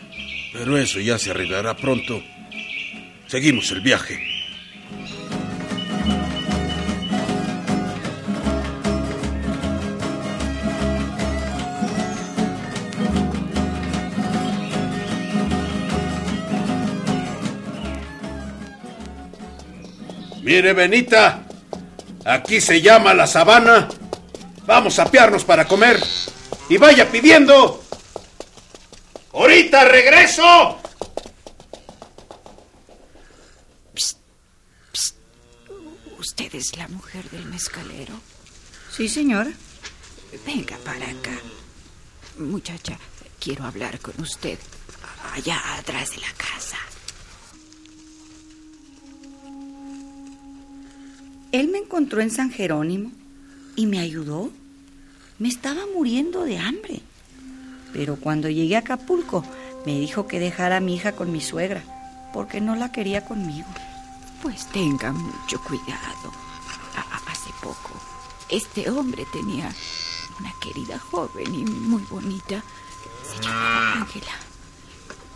Pero 0.52 0.78
eso 0.78 0.98
ya 0.98 1.18
se 1.18 1.30
arreglará 1.30 1.76
pronto. 1.76 2.22
Seguimos 3.26 3.70
el 3.70 3.82
viaje. 3.82 4.35
Mire, 20.56 20.72
Benita, 20.72 21.44
aquí 22.24 22.62
se 22.62 22.80
llama 22.80 23.12
la 23.12 23.26
sabana. 23.26 23.88
Vamos 24.64 24.98
a 24.98 25.02
apiarnos 25.02 25.44
para 25.44 25.66
comer. 25.66 26.02
Y 26.70 26.78
vaya 26.78 27.12
pidiendo. 27.12 27.84
¡Ahorita 29.34 29.84
regreso! 29.84 30.80
¿Usted 36.18 36.54
es 36.54 36.74
la 36.78 36.88
mujer 36.88 37.28
del 37.28 37.44
mezcalero? 37.44 38.14
Sí, 38.90 39.10
señora. 39.10 39.50
Venga 40.46 40.78
para 40.78 41.04
acá. 41.04 41.38
Muchacha, 42.38 42.98
quiero 43.38 43.64
hablar 43.64 44.00
con 44.00 44.18
usted. 44.22 44.58
Allá 45.34 45.60
atrás 45.76 46.12
de 46.12 46.16
la 46.22 46.32
casa. 46.32 46.78
Él 51.56 51.68
me 51.68 51.78
encontró 51.78 52.20
en 52.20 52.30
San 52.30 52.50
Jerónimo 52.50 53.10
y 53.76 53.86
me 53.86 53.98
ayudó. 53.98 54.50
Me 55.38 55.48
estaba 55.48 55.86
muriendo 55.94 56.44
de 56.44 56.58
hambre. 56.58 57.00
Pero 57.94 58.16
cuando 58.16 58.50
llegué 58.50 58.76
a 58.76 58.80
Acapulco, 58.80 59.42
me 59.86 59.98
dijo 59.98 60.26
que 60.26 60.38
dejara 60.38 60.76
a 60.76 60.80
mi 60.80 60.96
hija 60.96 61.12
con 61.12 61.32
mi 61.32 61.40
suegra, 61.40 61.82
porque 62.34 62.60
no 62.60 62.76
la 62.76 62.92
quería 62.92 63.24
conmigo. 63.24 63.68
Pues 64.42 64.66
tenga 64.70 65.12
mucho 65.12 65.58
cuidado. 65.62 66.30
Hace 67.26 67.50
poco, 67.62 67.90
este 68.50 68.90
hombre 68.90 69.24
tenía 69.32 69.72
una 70.38 70.52
querida 70.60 70.98
joven 70.98 71.54
y 71.54 71.64
muy 71.64 72.02
bonita. 72.10 72.62
Se 73.32 73.42
llamaba 73.42 73.92
Ángela. 73.94 74.32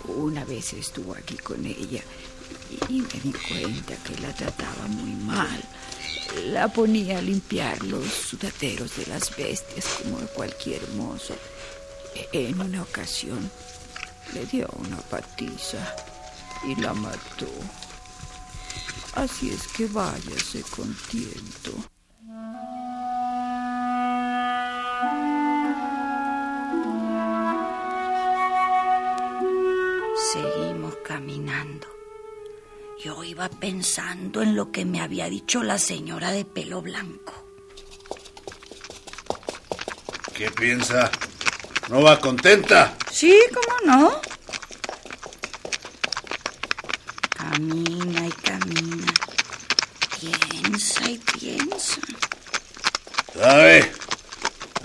Una 0.04 0.44
vez 0.44 0.74
estuvo 0.74 1.14
aquí 1.14 1.38
con 1.38 1.64
ella 1.64 2.02
y 2.90 3.00
me 3.00 3.20
di 3.22 3.32
cuenta 3.32 3.96
que 4.04 4.18
la 4.20 4.34
trataba 4.34 4.86
muy 4.88 5.12
mal. 5.12 5.64
La 6.46 6.68
ponía 6.68 7.18
a 7.18 7.22
limpiar 7.22 7.82
los 7.84 8.06
sudaderos 8.06 8.96
de 8.96 9.06
las 9.06 9.36
bestias 9.36 9.84
como 10.02 10.18
cualquier 10.28 10.80
mozo. 10.90 11.34
E- 12.14 12.28
En 12.48 12.60
una 12.60 12.82
ocasión 12.82 13.50
le 14.34 14.46
dio 14.46 14.68
una 14.78 14.96
patiza 14.98 15.96
y 16.66 16.80
la 16.80 16.94
mató. 16.94 17.48
Así 19.14 19.50
es 19.50 19.66
que 19.68 19.86
váyase 19.86 20.62
contento. 20.70 21.72
Seguimos 21.72 21.99
Iba 33.40 33.48
pensando 33.48 34.42
en 34.42 34.54
lo 34.54 34.70
que 34.70 34.84
me 34.84 35.00
había 35.00 35.30
dicho 35.30 35.62
la 35.62 35.78
señora 35.78 36.30
de 36.30 36.44
pelo 36.44 36.82
blanco. 36.82 37.32
¿Qué 40.34 40.50
piensa? 40.50 41.10
¿No 41.88 42.02
va 42.02 42.20
contenta? 42.20 42.98
Sí, 43.10 43.34
¿cómo 43.54 43.96
no? 43.96 44.20
Camina 47.30 48.26
y 48.26 48.30
camina. 48.30 49.14
Piensa 50.20 51.10
y 51.10 51.16
piensa. 51.16 52.02
¿Sabe? 53.32 53.90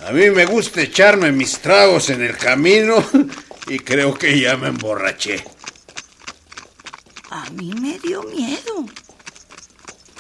A 0.08 0.12
mí 0.14 0.30
me 0.30 0.46
gusta 0.46 0.82
echarme 0.82 1.34
mis 1.34 1.60
tragos 1.60 2.10
en 2.10 2.24
el 2.24 2.38
camino 2.38 3.04
y 3.68 3.80
creo 3.80 4.14
que 4.14 4.40
ya 4.40 4.56
me 4.56 4.70
emborraché. 4.70 5.44
A 7.36 7.50
mí 7.50 7.74
me 7.74 8.00
dio 8.00 8.24
miedo. 8.24 8.86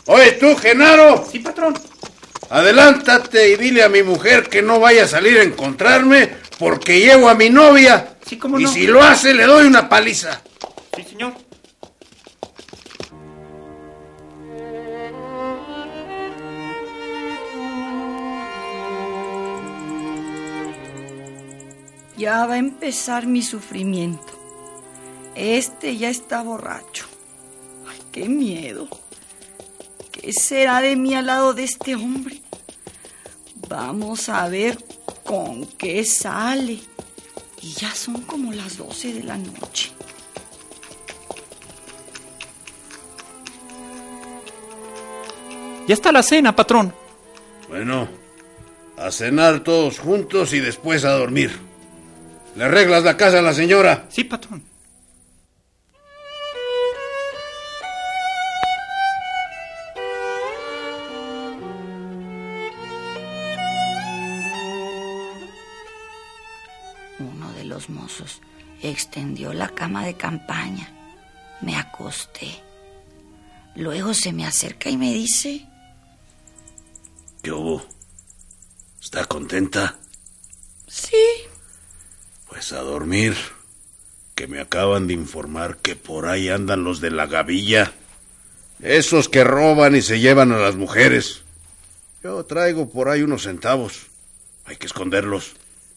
Oye, 0.07 0.33
tú, 0.33 0.55
Genaro, 0.55 1.25
Sí, 1.31 1.39
patrón. 1.39 1.73
adelántate 2.49 3.49
y 3.51 3.55
dile 3.55 3.83
a 3.83 3.89
mi 3.89 4.03
mujer 4.03 4.49
que 4.49 4.61
no 4.61 4.79
vaya 4.79 5.05
a 5.05 5.07
salir 5.07 5.39
a 5.39 5.43
encontrarme 5.43 6.29
porque 6.59 6.99
llevo 6.99 7.27
a 7.29 7.33
mi 7.35 7.49
novia. 7.49 8.15
Sí, 8.25 8.37
cómo 8.37 8.59
y 8.59 8.63
no. 8.63 8.71
si 8.71 8.87
lo 8.87 9.03
hace, 9.03 9.33
le 9.33 9.43
doy 9.45 9.65
una 9.65 9.89
paliza. 9.89 10.41
Sí, 10.95 11.03
señor. 11.03 11.33
Ya 22.17 22.45
va 22.45 22.53
a 22.55 22.57
empezar 22.57 23.27
mi 23.27 23.41
sufrimiento. 23.41 24.33
Este 25.35 25.97
ya 25.97 26.09
está 26.09 26.41
borracho. 26.43 27.05
Ay, 27.87 27.99
qué 28.11 28.29
miedo. 28.29 28.87
¿Qué 30.25 30.33
será 30.33 30.81
de 30.81 30.95
mí 30.95 31.13
al 31.13 31.27
lado 31.27 31.53
de 31.53 31.65
este 31.65 31.93
hombre? 31.93 32.41
Vamos 33.69 34.27
a 34.27 34.49
ver 34.49 34.75
con 35.23 35.67
qué 35.77 36.03
sale. 36.03 36.79
Y 37.61 37.73
ya 37.73 37.93
son 37.93 38.23
como 38.23 38.51
las 38.51 38.77
12 38.77 39.13
de 39.13 39.23
la 39.23 39.37
noche. 39.37 39.91
Ya 45.87 45.93
está 45.93 46.11
la 46.11 46.23
cena, 46.23 46.55
patrón. 46.55 46.91
Bueno, 47.69 48.09
a 48.97 49.11
cenar 49.11 49.59
todos 49.59 49.99
juntos 49.99 50.53
y 50.53 50.59
después 50.59 51.05
a 51.05 51.11
dormir. 51.11 51.51
¿Le 52.55 52.63
arreglas 52.63 53.03
la 53.03 53.15
casa 53.15 53.37
a 53.37 53.43
la 53.43 53.53
señora? 53.53 54.07
Sí, 54.09 54.23
patrón. 54.23 54.63
Extendió 68.81 69.53
la 69.53 69.69
cama 69.69 70.05
de 70.05 70.15
campaña. 70.15 70.91
Me 71.61 71.75
acosté. 71.75 72.61
Luego 73.75 74.13
se 74.13 74.31
me 74.31 74.45
acerca 74.45 74.89
y 74.89 74.97
me 74.97 75.13
dice... 75.13 75.67
¿Qué 77.41 77.51
hubo? 77.51 77.85
¿Está 79.01 79.25
contenta? 79.25 79.97
Sí. 80.87 81.17
Pues 82.47 82.71
a 82.71 82.79
dormir, 82.79 83.35
que 84.33 84.47
me 84.47 84.59
acaban 84.59 85.07
de 85.07 85.13
informar 85.13 85.77
que 85.77 85.95
por 85.95 86.27
ahí 86.27 86.49
andan 86.49 86.83
los 86.83 87.01
de 87.01 87.11
la 87.11 87.27
gavilla. 87.27 87.93
Esos 88.81 89.29
que 89.29 89.43
roban 89.43 89.95
y 89.95 90.01
se 90.01 90.19
llevan 90.19 90.51
a 90.51 90.57
las 90.57 90.75
mujeres. 90.75 91.43
Yo 92.23 92.43
traigo 92.45 92.89
por 92.89 93.09
ahí 93.09 93.21
unos 93.21 93.43
centavos. 93.43 94.07
Hay 94.65 94.77
que 94.77 94.87
esconderlos. 94.87 95.55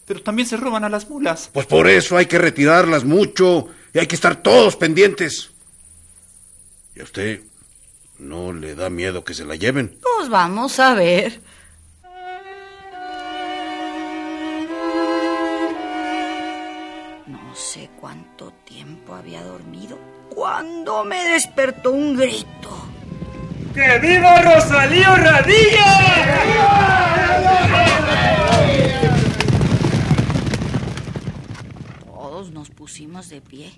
Pero 0.09 0.23
también 0.23 0.47
se 0.47 0.57
roban 0.57 0.83
a 0.83 0.89
las 0.89 1.07
mulas. 1.07 1.51
Pues 1.53 1.67
por 1.67 1.87
eso 1.87 2.17
hay 2.17 2.25
que 2.25 2.39
retirarlas 2.39 3.03
mucho 3.03 3.67
y 3.93 3.99
hay 3.99 4.07
que 4.07 4.15
estar 4.15 4.37
todos 4.41 4.75
pendientes. 4.75 5.51
¿Y 6.95 7.01
a 7.01 7.03
usted 7.03 7.41
no 8.17 8.51
le 8.51 8.73
da 8.73 8.89
miedo 8.89 9.23
que 9.23 9.35
se 9.35 9.45
la 9.45 9.55
lleven? 9.55 9.99
Pues 10.01 10.27
vamos 10.29 10.79
a 10.79 10.95
ver. 10.95 11.39
No 17.27 17.55
sé 17.55 17.91
cuánto 18.01 18.51
tiempo 18.65 19.13
había 19.13 19.43
dormido 19.43 19.99
cuando 20.29 21.05
me 21.05 21.23
despertó 21.27 21.91
un 21.91 22.17
grito. 22.17 22.89
¡Que 23.75 23.99
viva 23.99 24.41
Rosalío 24.41 25.15
Radilla! 25.17 26.49
Todos 27.39 27.69
nos 27.69 28.48
pusimos 32.79 33.27
de 33.27 33.41
pie. 33.41 33.73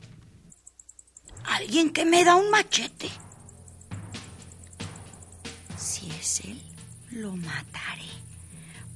Alguien 1.44 1.90
que 1.90 2.06
me 2.06 2.24
da 2.24 2.36
un 2.36 2.52
machete. 2.52 3.10
Si 5.76 6.08
es 6.12 6.42
él, 6.42 6.62
lo 7.10 7.36
mataré. 7.36 8.06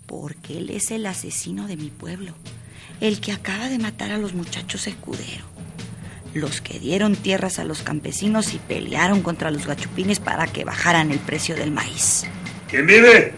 Porque 0.05 0.59
él 0.59 0.69
es 0.69 0.91
el 0.91 1.07
asesino 1.07 1.65
de 1.65 1.75
mi 1.75 1.89
pueblo. 1.89 2.35
El 3.01 3.19
que 3.19 3.31
acaba 3.31 3.67
de 3.67 3.79
matar 3.79 4.11
a 4.11 4.19
los 4.19 4.33
muchachos 4.33 4.85
escuderos 4.85 5.43
los 6.35 6.59
que 6.59 6.79
dieron 6.79 7.15
tierras 7.15 7.59
a 7.59 7.63
los 7.63 7.81
campesinos 7.81 8.53
y 8.53 8.57
pelearon 8.59 9.21
contra 9.21 9.51
los 9.51 9.65
gachupines 9.65 10.19
para 10.19 10.47
que 10.47 10.65
bajaran 10.65 11.11
el 11.11 11.19
precio 11.19 11.55
del 11.55 11.71
maíz. 11.71 12.25
¿Quién 12.69 12.85
vive? 12.85 13.33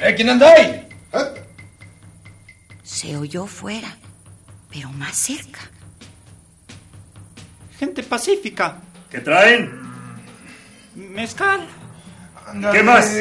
¿Eh, 0.00 0.14
¿Quién 0.16 0.30
anda 0.30 0.50
ahí? 0.50 0.88
¿Eh? 1.12 1.46
Se 2.82 3.18
oyó 3.18 3.46
fuera, 3.46 3.98
pero 4.70 4.90
más 4.92 5.14
cerca. 5.14 5.71
Gente 7.82 8.04
pacífica. 8.04 8.80
¿Qué 9.10 9.18
traen? 9.18 9.72
Mezcal. 10.94 11.66
¿Qué 12.70 12.80
más? 12.80 13.12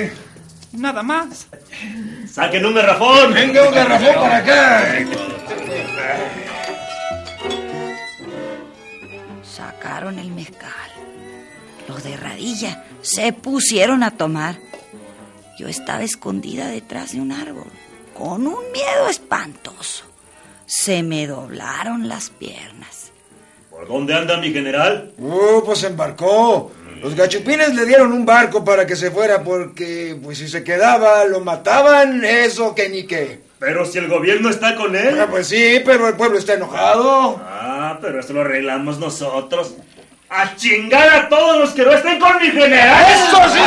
Nada 0.72 1.02
más. 1.02 1.48
Saquen 2.32 2.68
un 2.68 2.76
garrafón. 2.76 3.34
Venga 3.34 3.68
un 3.68 3.74
garrafón 3.74 4.14
para 4.14 4.38
acá. 4.38 5.00
Sacaron 9.42 10.20
el 10.20 10.30
mezcal. 10.30 10.92
Los 11.88 12.04
de 12.04 12.16
Radilla 12.18 12.86
se 13.02 13.34
pusieron 13.34 14.04
a 14.04 14.12
tomar. 14.12 14.60
Yo 15.58 15.70
estaba 15.70 16.04
escondida 16.04 16.68
detrás 16.68 17.14
de 17.14 17.20
un 17.20 17.32
árbol, 17.32 17.72
con 18.14 18.46
un 18.46 18.72
miedo 18.72 19.08
espantoso. 19.10 20.06
Se 20.68 21.02
me 21.02 21.26
doblaron 21.26 22.08
las 22.08 22.30
piernas. 22.30 23.12
¿Por 23.82 23.88
dónde 23.88 24.14
anda 24.14 24.38
mi 24.38 24.54
general? 24.54 25.12
Uh, 25.18 25.64
pues 25.66 25.82
embarcó. 25.84 26.72
Los 27.02 27.16
gachupines 27.16 27.74
le 27.74 27.88
dieron 27.88 28.14
un 28.14 28.28
barco 28.28 28.64
para 28.64 28.86
que 28.86 28.96
se 28.96 29.10
fuera 29.10 29.42
porque, 29.42 30.16
pues 30.22 30.38
si 30.38 30.48
se 30.48 30.64
quedaba, 30.64 31.26
lo 31.26 31.40
mataban, 31.40 32.24
eso 32.24 32.76
que 32.76 32.90
ni 32.90 33.08
qué. 33.08 33.40
Pero 33.58 33.84
si 33.88 33.98
el 33.98 34.08
gobierno 34.08 34.52
está 34.52 34.76
con 34.76 34.96
él. 34.96 35.20
Ah, 35.20 35.26
pues 35.28 35.48
sí, 35.48 35.82
pero 35.84 36.08
el 36.08 36.14
pueblo 36.14 36.38
está 36.38 36.54
enojado. 36.54 37.42
Ah, 37.44 37.98
pero 38.00 38.20
eso 38.20 38.34
lo 38.34 38.42
arreglamos 38.42 39.00
nosotros. 39.00 39.74
¡A 40.30 40.56
chingar 40.56 41.10
a 41.10 41.28
todos 41.28 41.58
los 41.58 41.72
que 41.72 41.82
no 41.82 41.92
estén 41.92 42.20
con 42.20 42.38
mi 42.38 42.52
general! 42.52 43.06
¡Eso 43.12 43.50
sí, 43.50 43.60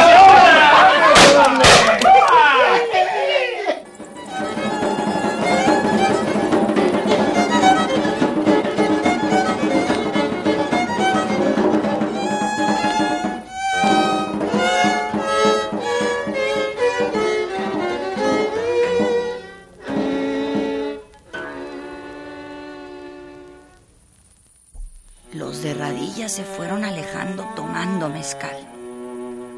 se 26.35 26.43
fueron 26.43 26.85
alejando 26.85 27.45
tomando 27.55 28.09
mezcal. 28.09 28.57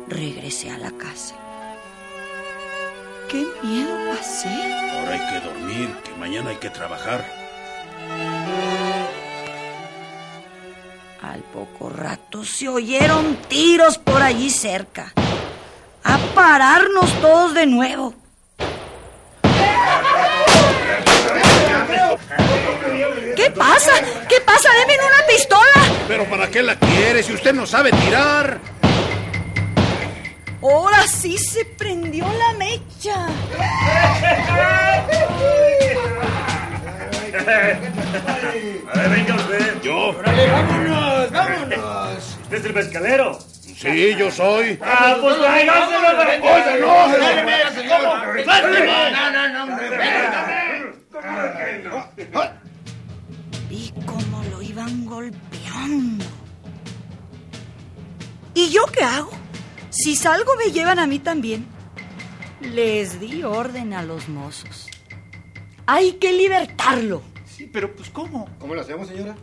Regresé 0.09 0.71
a 0.71 0.77
la 0.77 0.91
casa. 0.91 1.35
¡Qué 3.31 3.47
miedo 3.62 3.97
pasé! 4.11 4.51
Ahora 4.93 5.12
hay 5.12 5.21
que 5.31 5.41
dormir, 5.41 5.97
que 6.05 6.11
mañana 6.17 6.51
hay 6.51 6.57
que 6.57 6.69
trabajar. 6.69 7.25
Al 11.23 11.41
poco 11.45 11.89
rato 11.89 12.45
se 12.45 12.69
oyeron 12.69 13.37
tiros 13.49 13.97
por 13.97 14.21
allí 14.21 14.51
cerca. 14.51 15.15
A 16.05 16.19
pararnos 16.35 17.11
todos 17.23 17.55
de 17.55 17.65
nuevo. 17.65 18.12
¿Qué 23.35 23.51
pasa? 23.51 23.93
¿Qué 24.29 24.41
pasa? 24.43 24.69
¡Deme 24.87 25.03
una 25.03 25.27
pistola! 25.27 25.97
¿Pero 26.09 26.26
para 26.37 26.51
qué 26.51 26.62
la 26.62 26.77
quiere 26.77 27.22
si 27.22 27.33
usted 27.33 27.55
no 27.55 27.66
sabe 27.66 27.90
tirar? 27.92 28.61
Ahora 30.62 31.07
sí 31.07 31.38
se 31.38 31.64
prendió 31.64 32.27
la 32.27 32.53
mecha. 32.59 33.27
A 38.88 38.99
ver, 38.99 39.11
venga 39.11 39.35
usted. 39.35 39.83
Yo. 39.83 40.12
vámonos, 40.12 41.31
vámonos. 41.31 42.38
¿Usted 42.42 42.59
es 42.59 42.64
el 42.64 42.75
mezcalero? 42.75 43.38
Sí, 43.62 44.14
yo 44.16 44.31
soy. 44.31 44.79
Ah, 44.83 45.16
pues. 45.20 45.37
Oiga, 45.37 45.75
no, 46.81 47.09
¡Suélteme! 48.44 49.11
no, 49.11 49.31
no, 49.31 49.49
no, 49.49 49.62
hombre, 49.64 49.88
venga. 49.90 50.70
Vi 53.70 53.92
cómo 54.05 54.44
lo 54.51 54.62
iban 54.62 55.07
golpeando. 55.07 55.65
¿Y 58.55 58.71
yo 58.71 58.87
qué 58.87 59.05
hago? 59.05 59.31
Si 59.91 60.17
salgo 60.17 60.57
me 60.57 60.73
llevan 60.73 60.99
a 60.99 61.07
mí 61.07 61.19
también. 61.19 61.67
Les 62.61 63.21
di 63.21 63.43
orden 63.45 63.93
a 63.93 64.03
los 64.03 64.29
mozos. 64.29 64.89
Hay 65.87 66.15
que 66.15 66.33
libertarlo. 66.33 67.23
Sí, 67.45 67.69
pero 67.73 67.95
pues 67.95 68.11
¿cómo? 68.11 68.49
¿Cómo 68.59 68.75
lo 68.75 68.81
hacemos, 68.81 69.09
señora? 69.09 69.37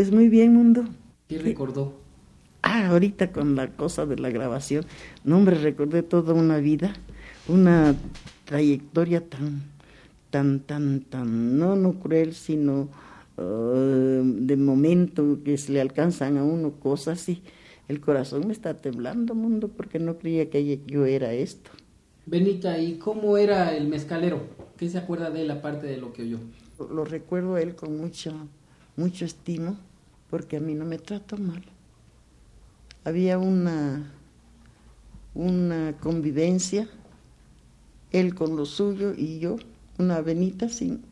Pues 0.00 0.12
muy 0.12 0.30
bien, 0.30 0.54
mundo. 0.54 0.84
¿Qué 1.28 1.36
recordó? 1.36 1.92
Ah, 2.62 2.86
ahorita 2.86 3.32
con 3.32 3.54
la 3.54 3.68
cosa 3.68 4.06
de 4.06 4.16
la 4.16 4.30
grabación. 4.30 4.86
No, 5.24 5.36
hombre, 5.36 5.58
recordé 5.58 6.02
toda 6.02 6.32
una 6.32 6.56
vida, 6.56 6.94
una 7.48 7.94
trayectoria 8.46 9.20
tan, 9.28 9.60
tan, 10.30 10.60
tan, 10.60 11.02
tan, 11.02 11.58
no, 11.58 11.76
no 11.76 12.00
cruel, 12.00 12.32
sino 12.32 12.88
uh, 13.36 14.22
de 14.24 14.56
momento 14.56 15.40
que 15.44 15.58
se 15.58 15.72
le 15.72 15.82
alcanzan 15.82 16.38
a 16.38 16.44
uno 16.44 16.70
cosas 16.80 17.28
y 17.28 17.42
el 17.86 18.00
corazón 18.00 18.46
me 18.46 18.54
está 18.54 18.72
temblando, 18.78 19.34
mundo, 19.34 19.68
porque 19.68 19.98
no 19.98 20.16
creía 20.16 20.48
que 20.48 20.80
yo 20.86 21.04
era 21.04 21.34
esto. 21.34 21.72
Benita, 22.24 22.78
¿y 22.78 22.94
cómo 22.94 23.36
era 23.36 23.76
el 23.76 23.86
mezcalero? 23.86 24.40
¿Qué 24.78 24.88
se 24.88 24.96
acuerda 24.96 25.28
de 25.28 25.42
él 25.42 25.50
aparte 25.50 25.86
de 25.86 25.98
lo 25.98 26.14
que 26.14 26.22
oyó? 26.22 26.38
Lo 26.90 27.04
recuerdo 27.04 27.56
a 27.56 27.60
él 27.60 27.74
con 27.74 27.98
mucho, 27.98 28.32
mucho 28.96 29.26
estimo, 29.26 29.76
porque 30.30 30.56
a 30.56 30.60
mí 30.60 30.74
no 30.74 30.84
me 30.84 30.98
trató 30.98 31.36
mal. 31.36 31.62
Había 33.04 33.38
una, 33.38 34.12
una 35.34 35.96
convivencia 36.00 36.88
él 38.12 38.34
con 38.34 38.56
lo 38.56 38.66
suyo 38.66 39.14
y 39.16 39.38
yo, 39.38 39.56
una 39.98 40.20
venita 40.20 40.68
sin, 40.68 41.02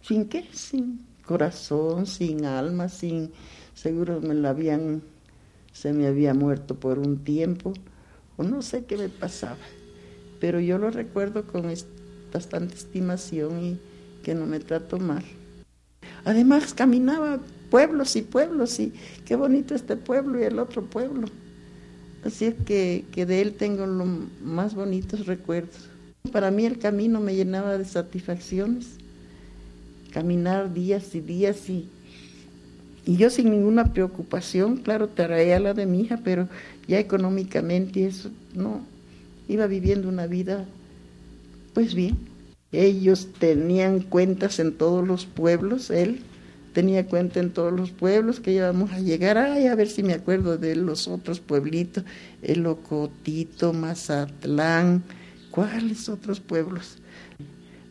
sin 0.00 0.26
qué, 0.26 0.48
sin 0.52 1.04
corazón, 1.26 2.06
sin 2.06 2.44
alma, 2.44 2.88
sin, 2.88 3.30
seguro 3.74 4.20
me 4.20 4.34
la 4.34 4.50
habían, 4.50 5.02
se 5.72 5.92
me 5.92 6.06
había 6.06 6.34
muerto 6.34 6.78
por 6.78 6.98
un 6.98 7.24
tiempo, 7.24 7.72
o 8.36 8.42
no 8.42 8.62
sé 8.62 8.84
qué 8.84 8.96
me 8.96 9.08
pasaba, 9.08 9.58
pero 10.40 10.58
yo 10.60 10.78
lo 10.78 10.90
recuerdo 10.90 11.46
con 11.46 11.72
bastante 12.32 12.74
estimación 12.74 13.62
y 13.62 13.78
que 14.22 14.34
no 14.34 14.46
me 14.46 14.60
trato 14.60 14.98
mal. 14.98 15.24
Además 16.24 16.72
caminaba 16.72 17.40
pueblos 17.72 18.16
y 18.16 18.22
pueblos 18.22 18.78
y 18.80 18.92
qué 19.24 19.34
bonito 19.34 19.74
este 19.74 19.96
pueblo 19.96 20.38
y 20.38 20.42
el 20.42 20.58
otro 20.58 20.84
pueblo. 20.84 21.26
Así 22.22 22.44
es 22.44 22.54
que, 22.66 23.06
que 23.12 23.24
de 23.24 23.40
él 23.40 23.54
tengo 23.54 23.86
los 23.86 24.06
más 24.44 24.74
bonitos 24.74 25.24
recuerdos. 25.24 25.88
Para 26.32 26.50
mí 26.50 26.66
el 26.66 26.78
camino 26.78 27.18
me 27.18 27.34
llenaba 27.34 27.78
de 27.78 27.86
satisfacciones. 27.86 28.98
Caminar 30.12 30.74
días 30.74 31.14
y 31.14 31.20
días 31.20 31.70
y, 31.70 31.88
y 33.06 33.16
yo 33.16 33.30
sin 33.30 33.50
ninguna 33.50 33.94
preocupación, 33.94 34.76
claro, 34.76 35.08
traía 35.08 35.58
la 35.58 35.72
de 35.72 35.86
mi 35.86 36.02
hija, 36.02 36.20
pero 36.22 36.50
ya 36.86 36.98
económicamente 36.98 38.04
eso 38.04 38.30
no, 38.54 38.82
iba 39.48 39.66
viviendo 39.66 40.10
una 40.10 40.26
vida 40.26 40.66
pues 41.72 41.94
bien. 41.94 42.18
Ellos 42.70 43.28
tenían 43.38 44.00
cuentas 44.00 44.58
en 44.58 44.74
todos 44.74 45.08
los 45.08 45.24
pueblos, 45.24 45.88
él 45.88 46.20
tenía 46.72 47.06
cuenta 47.06 47.40
en 47.40 47.50
todos 47.50 47.72
los 47.72 47.90
pueblos 47.90 48.40
que 48.40 48.52
íbamos 48.52 48.92
a 48.92 49.00
llegar, 49.00 49.38
ay, 49.38 49.66
a 49.66 49.74
ver 49.74 49.88
si 49.88 50.02
me 50.02 50.14
acuerdo 50.14 50.58
de 50.58 50.74
los 50.76 51.06
otros 51.06 51.40
pueblitos, 51.40 52.04
el 52.40 52.66
Ocotito, 52.66 53.72
Mazatlán, 53.72 55.02
¿cuáles 55.50 56.08
otros 56.08 56.40
pueblos? 56.40 56.98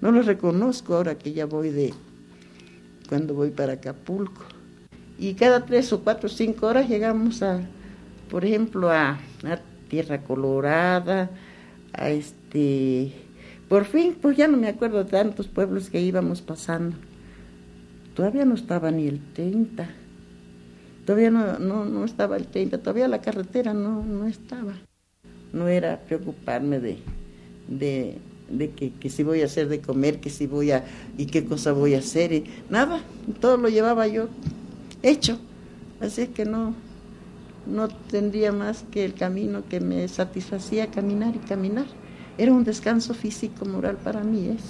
No 0.01 0.11
los 0.11 0.25
reconozco 0.25 0.95
ahora 0.95 1.17
que 1.17 1.33
ya 1.33 1.45
voy 1.45 1.69
de, 1.69 1.93
cuando 3.07 3.35
voy 3.35 3.51
para 3.51 3.73
Acapulco. 3.73 4.43
Y 5.19 5.35
cada 5.35 5.65
tres 5.65 5.93
o 5.93 6.03
cuatro 6.03 6.27
o 6.27 6.31
cinco 6.31 6.65
horas 6.65 6.89
llegamos 6.89 7.43
a, 7.43 7.61
por 8.29 8.43
ejemplo, 8.43 8.89
a, 8.89 9.19
a 9.43 9.59
Tierra 9.89 10.23
Colorada, 10.23 11.29
a 11.93 12.09
este, 12.09 13.13
por 13.69 13.85
fin, 13.85 14.17
pues 14.19 14.37
ya 14.37 14.47
no 14.47 14.57
me 14.57 14.67
acuerdo 14.67 15.03
de 15.03 15.11
tantos 15.11 15.47
pueblos 15.47 15.91
que 15.91 16.01
íbamos 16.01 16.41
pasando 16.41 16.95
todavía 18.13 18.45
no 18.45 18.55
estaba 18.55 18.91
ni 18.91 19.07
el 19.07 19.19
30, 19.33 19.89
todavía 21.05 21.31
no, 21.31 21.85
no, 21.85 22.05
estaba 22.05 22.37
el 22.37 22.47
30, 22.47 22.79
todavía 22.79 23.07
la 23.07 23.21
carretera 23.21 23.73
no, 23.73 24.03
no 24.03 24.27
estaba. 24.27 24.73
No 25.53 25.67
era 25.67 25.99
preocuparme 25.99 26.79
de, 26.79 26.97
de, 27.67 28.17
de 28.49 28.69
que, 28.71 28.93
que, 28.93 29.09
si 29.09 29.23
voy 29.23 29.41
a 29.41 29.45
hacer 29.45 29.67
de 29.67 29.81
comer, 29.81 30.19
que 30.19 30.29
si 30.29 30.47
voy 30.47 30.71
a, 30.71 30.85
y 31.17 31.25
qué 31.25 31.45
cosa 31.45 31.73
voy 31.73 31.95
a 31.95 31.99
hacer, 31.99 32.31
y 32.31 32.45
nada, 32.69 33.01
todo 33.39 33.57
lo 33.57 33.69
llevaba 33.69 34.07
yo 34.07 34.29
hecho. 35.03 35.39
Así 35.99 36.21
es 36.21 36.29
que 36.29 36.45
no, 36.45 36.73
no 37.67 37.87
tendría 37.87 38.51
más 38.51 38.83
que 38.91 39.05
el 39.05 39.13
camino 39.13 39.63
que 39.69 39.79
me 39.79 40.07
satisfacía 40.07 40.87
caminar 40.87 41.35
y 41.35 41.39
caminar. 41.39 41.85
Era 42.37 42.51
un 42.51 42.63
descanso 42.63 43.13
físico, 43.13 43.65
moral 43.65 43.97
para 43.97 44.23
mí, 44.23 44.47
es 44.47 44.63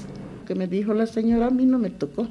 que 0.48 0.56
me 0.56 0.68
dijo 0.68 0.94
la 0.94 1.06
señora, 1.06 1.48
a 1.48 1.52
mí 1.52 1.66
no 1.66 1.80
me 1.80 1.90
tocó. 1.90 2.28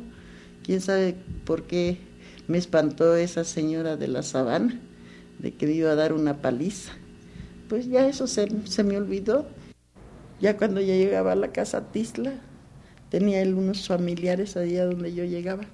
¿Quién 0.70 0.80
sabe 0.80 1.16
por 1.46 1.64
qué 1.64 1.98
me 2.46 2.56
espantó 2.56 3.16
esa 3.16 3.42
señora 3.42 3.96
de 3.96 4.06
la 4.06 4.22
sabana, 4.22 4.78
de 5.40 5.52
que 5.52 5.66
me 5.66 5.72
iba 5.72 5.90
a 5.90 5.96
dar 5.96 6.12
una 6.12 6.42
paliza? 6.42 6.92
Pues 7.68 7.88
ya 7.88 8.06
eso 8.06 8.28
se, 8.28 8.46
me 8.84 8.96
olvidó. 8.96 9.48
Ya 10.40 10.56
cuando 10.56 10.80
ya 10.80 10.94
llegaba 10.94 11.32
a 11.32 11.34
la 11.34 11.50
casa 11.50 11.90
Tisla, 11.90 12.34
tenía 13.08 13.42
él 13.42 13.54
unos 13.54 13.88
familiares 13.88 14.56
allá 14.56 14.86
donde 14.86 15.12
yo 15.12 15.24
llegaba. 15.24 15.64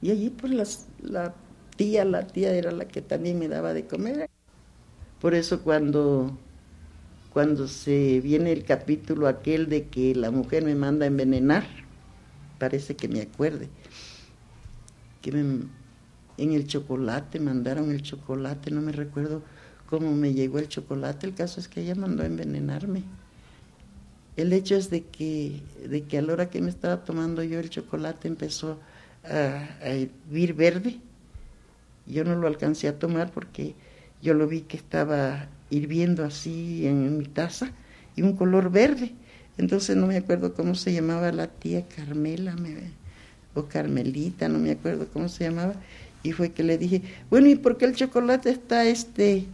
Y 0.00 0.10
allí 0.10 0.30
pues 0.30 0.84
la 1.00 1.34
tía, 1.76 2.04
la 2.04 2.26
tía 2.26 2.52
era 2.54 2.72
la 2.72 2.88
que 2.88 3.02
también 3.02 3.38
me 3.38 3.46
daba 3.46 3.72
de 3.72 3.86
comer. 3.86 4.28
Por 5.20 5.32
eso 5.32 5.62
cuando, 5.62 6.36
cuando 7.32 7.68
se 7.68 8.18
viene 8.18 8.50
el 8.50 8.64
capítulo 8.64 9.28
aquel 9.28 9.68
de 9.68 9.86
que 9.86 10.16
la 10.16 10.32
mujer 10.32 10.64
me 10.64 10.74
manda 10.74 11.04
a 11.04 11.06
envenenar, 11.06 11.62
parece 12.58 12.96
que 12.96 13.06
me 13.06 13.20
acuerde 13.20 13.68
que 15.22 15.30
en 15.30 16.52
el 16.52 16.66
chocolate, 16.66 17.40
mandaron 17.40 17.90
el 17.90 18.02
chocolate, 18.02 18.70
no 18.70 18.82
me 18.82 18.92
recuerdo 18.92 19.42
cómo 19.86 20.12
me 20.12 20.34
llegó 20.34 20.58
el 20.58 20.68
chocolate, 20.68 21.26
el 21.26 21.34
caso 21.34 21.60
es 21.60 21.68
que 21.68 21.80
ella 21.80 21.94
mandó 21.94 22.22
a 22.22 22.26
envenenarme. 22.26 23.04
El 24.36 24.52
hecho 24.52 24.76
es 24.76 24.90
de 24.90 25.04
que, 25.04 25.62
de 25.86 26.04
que 26.04 26.18
a 26.18 26.22
la 26.22 26.32
hora 26.32 26.50
que 26.50 26.60
me 26.60 26.70
estaba 26.70 27.04
tomando 27.04 27.42
yo 27.42 27.60
el 27.60 27.70
chocolate 27.70 28.28
empezó 28.28 28.80
a, 29.24 29.68
a 29.82 29.88
hervir 29.88 30.54
verde. 30.54 31.00
Yo 32.06 32.24
no 32.24 32.34
lo 32.34 32.46
alcancé 32.46 32.88
a 32.88 32.98
tomar 32.98 33.30
porque 33.30 33.74
yo 34.22 34.34
lo 34.34 34.48
vi 34.48 34.62
que 34.62 34.76
estaba 34.76 35.48
hirviendo 35.68 36.24
así 36.24 36.86
en 36.86 37.18
mi 37.18 37.26
taza 37.26 37.72
y 38.16 38.22
un 38.22 38.34
color 38.34 38.70
verde. 38.70 39.12
Entonces 39.58 39.96
no 39.96 40.06
me 40.06 40.16
acuerdo 40.16 40.54
cómo 40.54 40.74
se 40.74 40.92
llamaba 40.92 41.30
la 41.32 41.48
tía 41.48 41.86
Carmela, 41.86 42.56
me, 42.56 42.92
o 43.54 43.64
Carmelita, 43.64 44.48
no 44.48 44.58
me 44.58 44.70
acuerdo 44.72 45.06
cómo 45.12 45.28
se 45.28 45.44
llamaba, 45.44 45.74
y 46.22 46.32
fue 46.32 46.52
que 46.52 46.62
le 46.62 46.78
dije, 46.78 47.02
bueno, 47.30 47.48
¿y 47.48 47.56
por 47.56 47.76
qué 47.76 47.84
el 47.84 47.94
chocolate 47.94 48.50
está 48.50 48.84
este, 48.84 49.46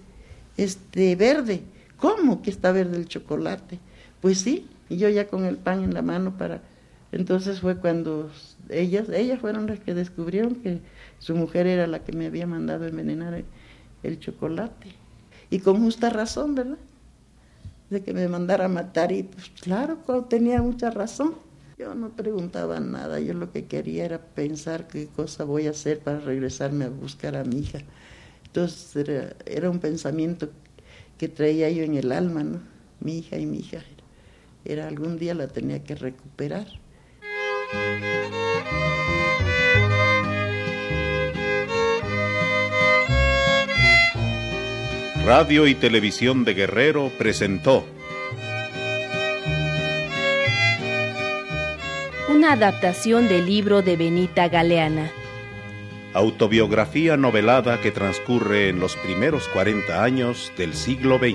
este 0.57 1.17
verde? 1.17 1.63
¿Cómo 1.97 2.43
que 2.43 2.51
está 2.51 2.73
verde 2.73 2.97
el 2.97 3.09
chocolate? 3.09 3.79
Pues 4.21 4.39
sí, 4.39 4.67
y 4.89 4.97
yo 4.97 5.09
ya 5.09 5.29
con 5.29 5.45
el 5.45 5.57
pan 5.57 5.83
en 5.83 5.95
la 5.95 6.03
mano 6.03 6.37
para... 6.37 6.63
Entonces 7.11 7.61
fue 7.61 7.77
cuando 7.77 8.31
ellas, 8.69 9.09
ellas 9.09 9.41
fueron 9.41 9.67
las 9.67 9.81
que 9.81 9.95
descubrieron 9.95 10.57
que 10.57 10.81
su 11.19 11.35
mujer 11.35 11.67
era 11.67 11.87
la 11.87 12.01
que 12.01 12.13
me 12.13 12.27
había 12.27 12.47
mandado 12.47 12.87
envenenar 12.87 13.45
el, 14.03 14.21
chocolate. 14.21 14.89
Y 15.49 15.61
con 15.61 15.83
justa 15.83 16.11
razón, 16.11 16.55
¿verdad? 16.55 16.79
De 17.89 18.03
que 18.03 18.13
me 18.13 18.29
mandara 18.29 18.67
a 18.67 18.69
matar 18.69 19.11
y 19.13 19.23
pues 19.23 19.51
claro, 19.61 19.99
tenía 20.29 20.61
mucha 20.61 20.91
razón. 20.91 21.35
Yo 21.79 21.95
no 21.95 22.11
preguntaba 22.11 22.81
nada, 22.81 23.21
yo 23.21 23.35
lo 23.35 23.53
que 23.53 23.67
quería 23.67 24.05
era 24.05 24.19
pensar 24.19 24.89
qué 24.89 25.07
cosa 25.07 25.45
voy 25.45 25.69
a 25.69 25.71
hacer 25.71 26.01
para 26.01 26.19
regresarme 26.19 26.87
a 26.87 26.89
buscar 26.89 27.37
a 27.37 27.45
mi 27.45 27.61
hija. 27.61 27.79
Entonces 28.47 29.37
era, 29.47 29.71
un 29.71 29.79
pensamiento 29.79 30.51
que 31.19 31.29
traía 31.29 31.71
yo 31.71 31.85
en 31.85 31.95
el 31.95 32.11
alma, 32.11 32.43
¿no? 32.43 32.61
Mi 32.99 33.19
hija 33.19 33.39
y 33.39 33.47
mi 33.47 33.59
hija. 33.59 33.79
Era 34.65 34.89
algún 34.89 35.21
día 35.21 35.35
la 35.35 35.47
tenía 35.47 35.85
que 35.85 35.95
recuperar. 35.95 36.67
Radio 45.25 45.69
y 45.69 45.77
Televisión 45.77 46.45
de 46.45 46.55
Guerrero 46.55 47.13
presentó 47.19 47.85
una 52.39 52.53
adaptación 52.53 53.27
del 53.27 53.47
libro 53.47 53.83
de 53.83 53.97
Benita 53.97 54.47
Galeana. 54.49 55.11
Autobiografía 56.15 57.17
novelada 57.17 57.81
que 57.81 57.91
transcurre 57.91 58.69
en 58.69 58.79
los 58.79 58.95
primeros 58.95 59.49
40 59.49 60.05
años 60.05 60.53
del 60.57 60.75
siglo 60.75 61.19
XX. 61.19 61.35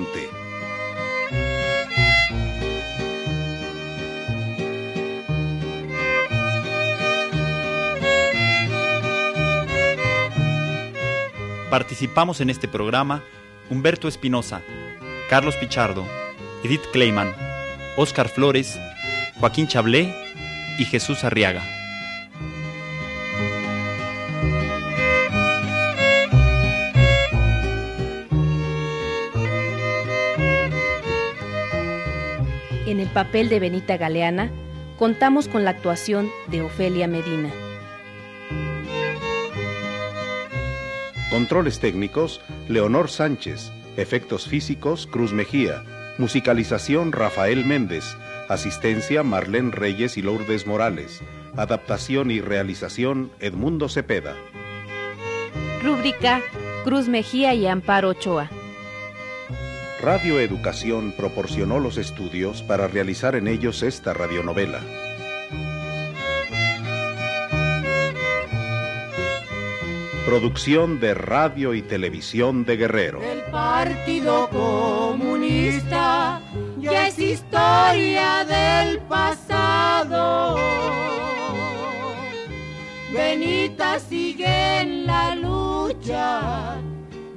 Participamos 11.70 12.40
en 12.40 12.50
este 12.50 12.70
programa 12.70 13.26
Humberto 13.70 14.08
Espinosa, 14.08 14.62
Carlos 15.30 15.58
Pichardo, 15.58 16.06
Edith 16.64 16.86
Kleiman, 16.94 17.36
Oscar 17.98 18.30
Flores, 18.30 18.80
Joaquín 19.42 19.68
Chablé 19.68 20.23
y 20.78 20.86
Jesús 20.86 21.24
Arriaga. 21.24 21.64
En 32.86 33.00
el 33.00 33.08
papel 33.08 33.50
de 33.50 33.60
Benita 33.60 33.98
Galeana, 33.98 34.52
contamos 35.00 35.48
con 35.48 35.64
la 35.64 35.72
actuación 35.72 36.30
de 36.48 36.62
Ofelia 36.62 37.08
Medina. 37.08 37.50
Controles 41.32 41.80
técnicos, 41.80 42.42
Leonor 42.70 43.10
Sánchez. 43.10 43.72
Efectos 43.98 44.48
físicos, 44.48 45.08
Cruz 45.08 45.34
Mejía. 45.34 45.84
Musicalización, 46.20 47.12
Rafael 47.12 47.66
Méndez. 47.66 48.16
Asistencia 48.50 49.24
Marlene 49.24 49.72
Reyes 49.72 50.18
y 50.18 50.22
Lourdes 50.22 50.68
Morales. 50.68 51.22
Adaptación 51.56 52.32
y 52.32 52.42
realización 52.42 53.32
Edmundo 53.40 53.90
Cepeda. 53.90 54.36
Rúbrica 55.82 56.42
Cruz 56.84 57.08
Mejía 57.08 57.54
y 57.54 57.66
Amparo 57.68 58.10
Ochoa. 58.10 58.50
Radio 60.02 60.40
Educación 60.42 61.14
proporcionó 61.16 61.80
los 61.80 61.98
estudios 61.98 62.62
para 62.62 62.88
realizar 62.88 63.36
en 63.36 63.48
ellos 63.48 63.84
esta 63.84 64.14
radionovela. 64.14 64.82
Producción 70.26 71.00
de 71.00 71.14
Radio 71.14 71.74
y 71.74 71.82
Televisión 71.82 72.66
de 72.66 72.76
Guerrero. 72.76 73.22
El 73.24 73.44
Partido 73.52 74.50
Comunista 74.50 76.42
ya 76.84 77.08
es 77.08 77.18
historia 77.18 78.44
del 78.44 79.00
pasado. 79.04 80.58
Benita 83.14 84.00
sigue 84.00 84.82
en 84.82 85.06
la 85.06 85.36
lucha, 85.36 86.78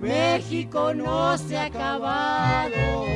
México 0.00 0.92
no 0.94 1.38
se 1.38 1.56
ha 1.56 1.66
acabado. 1.66 3.06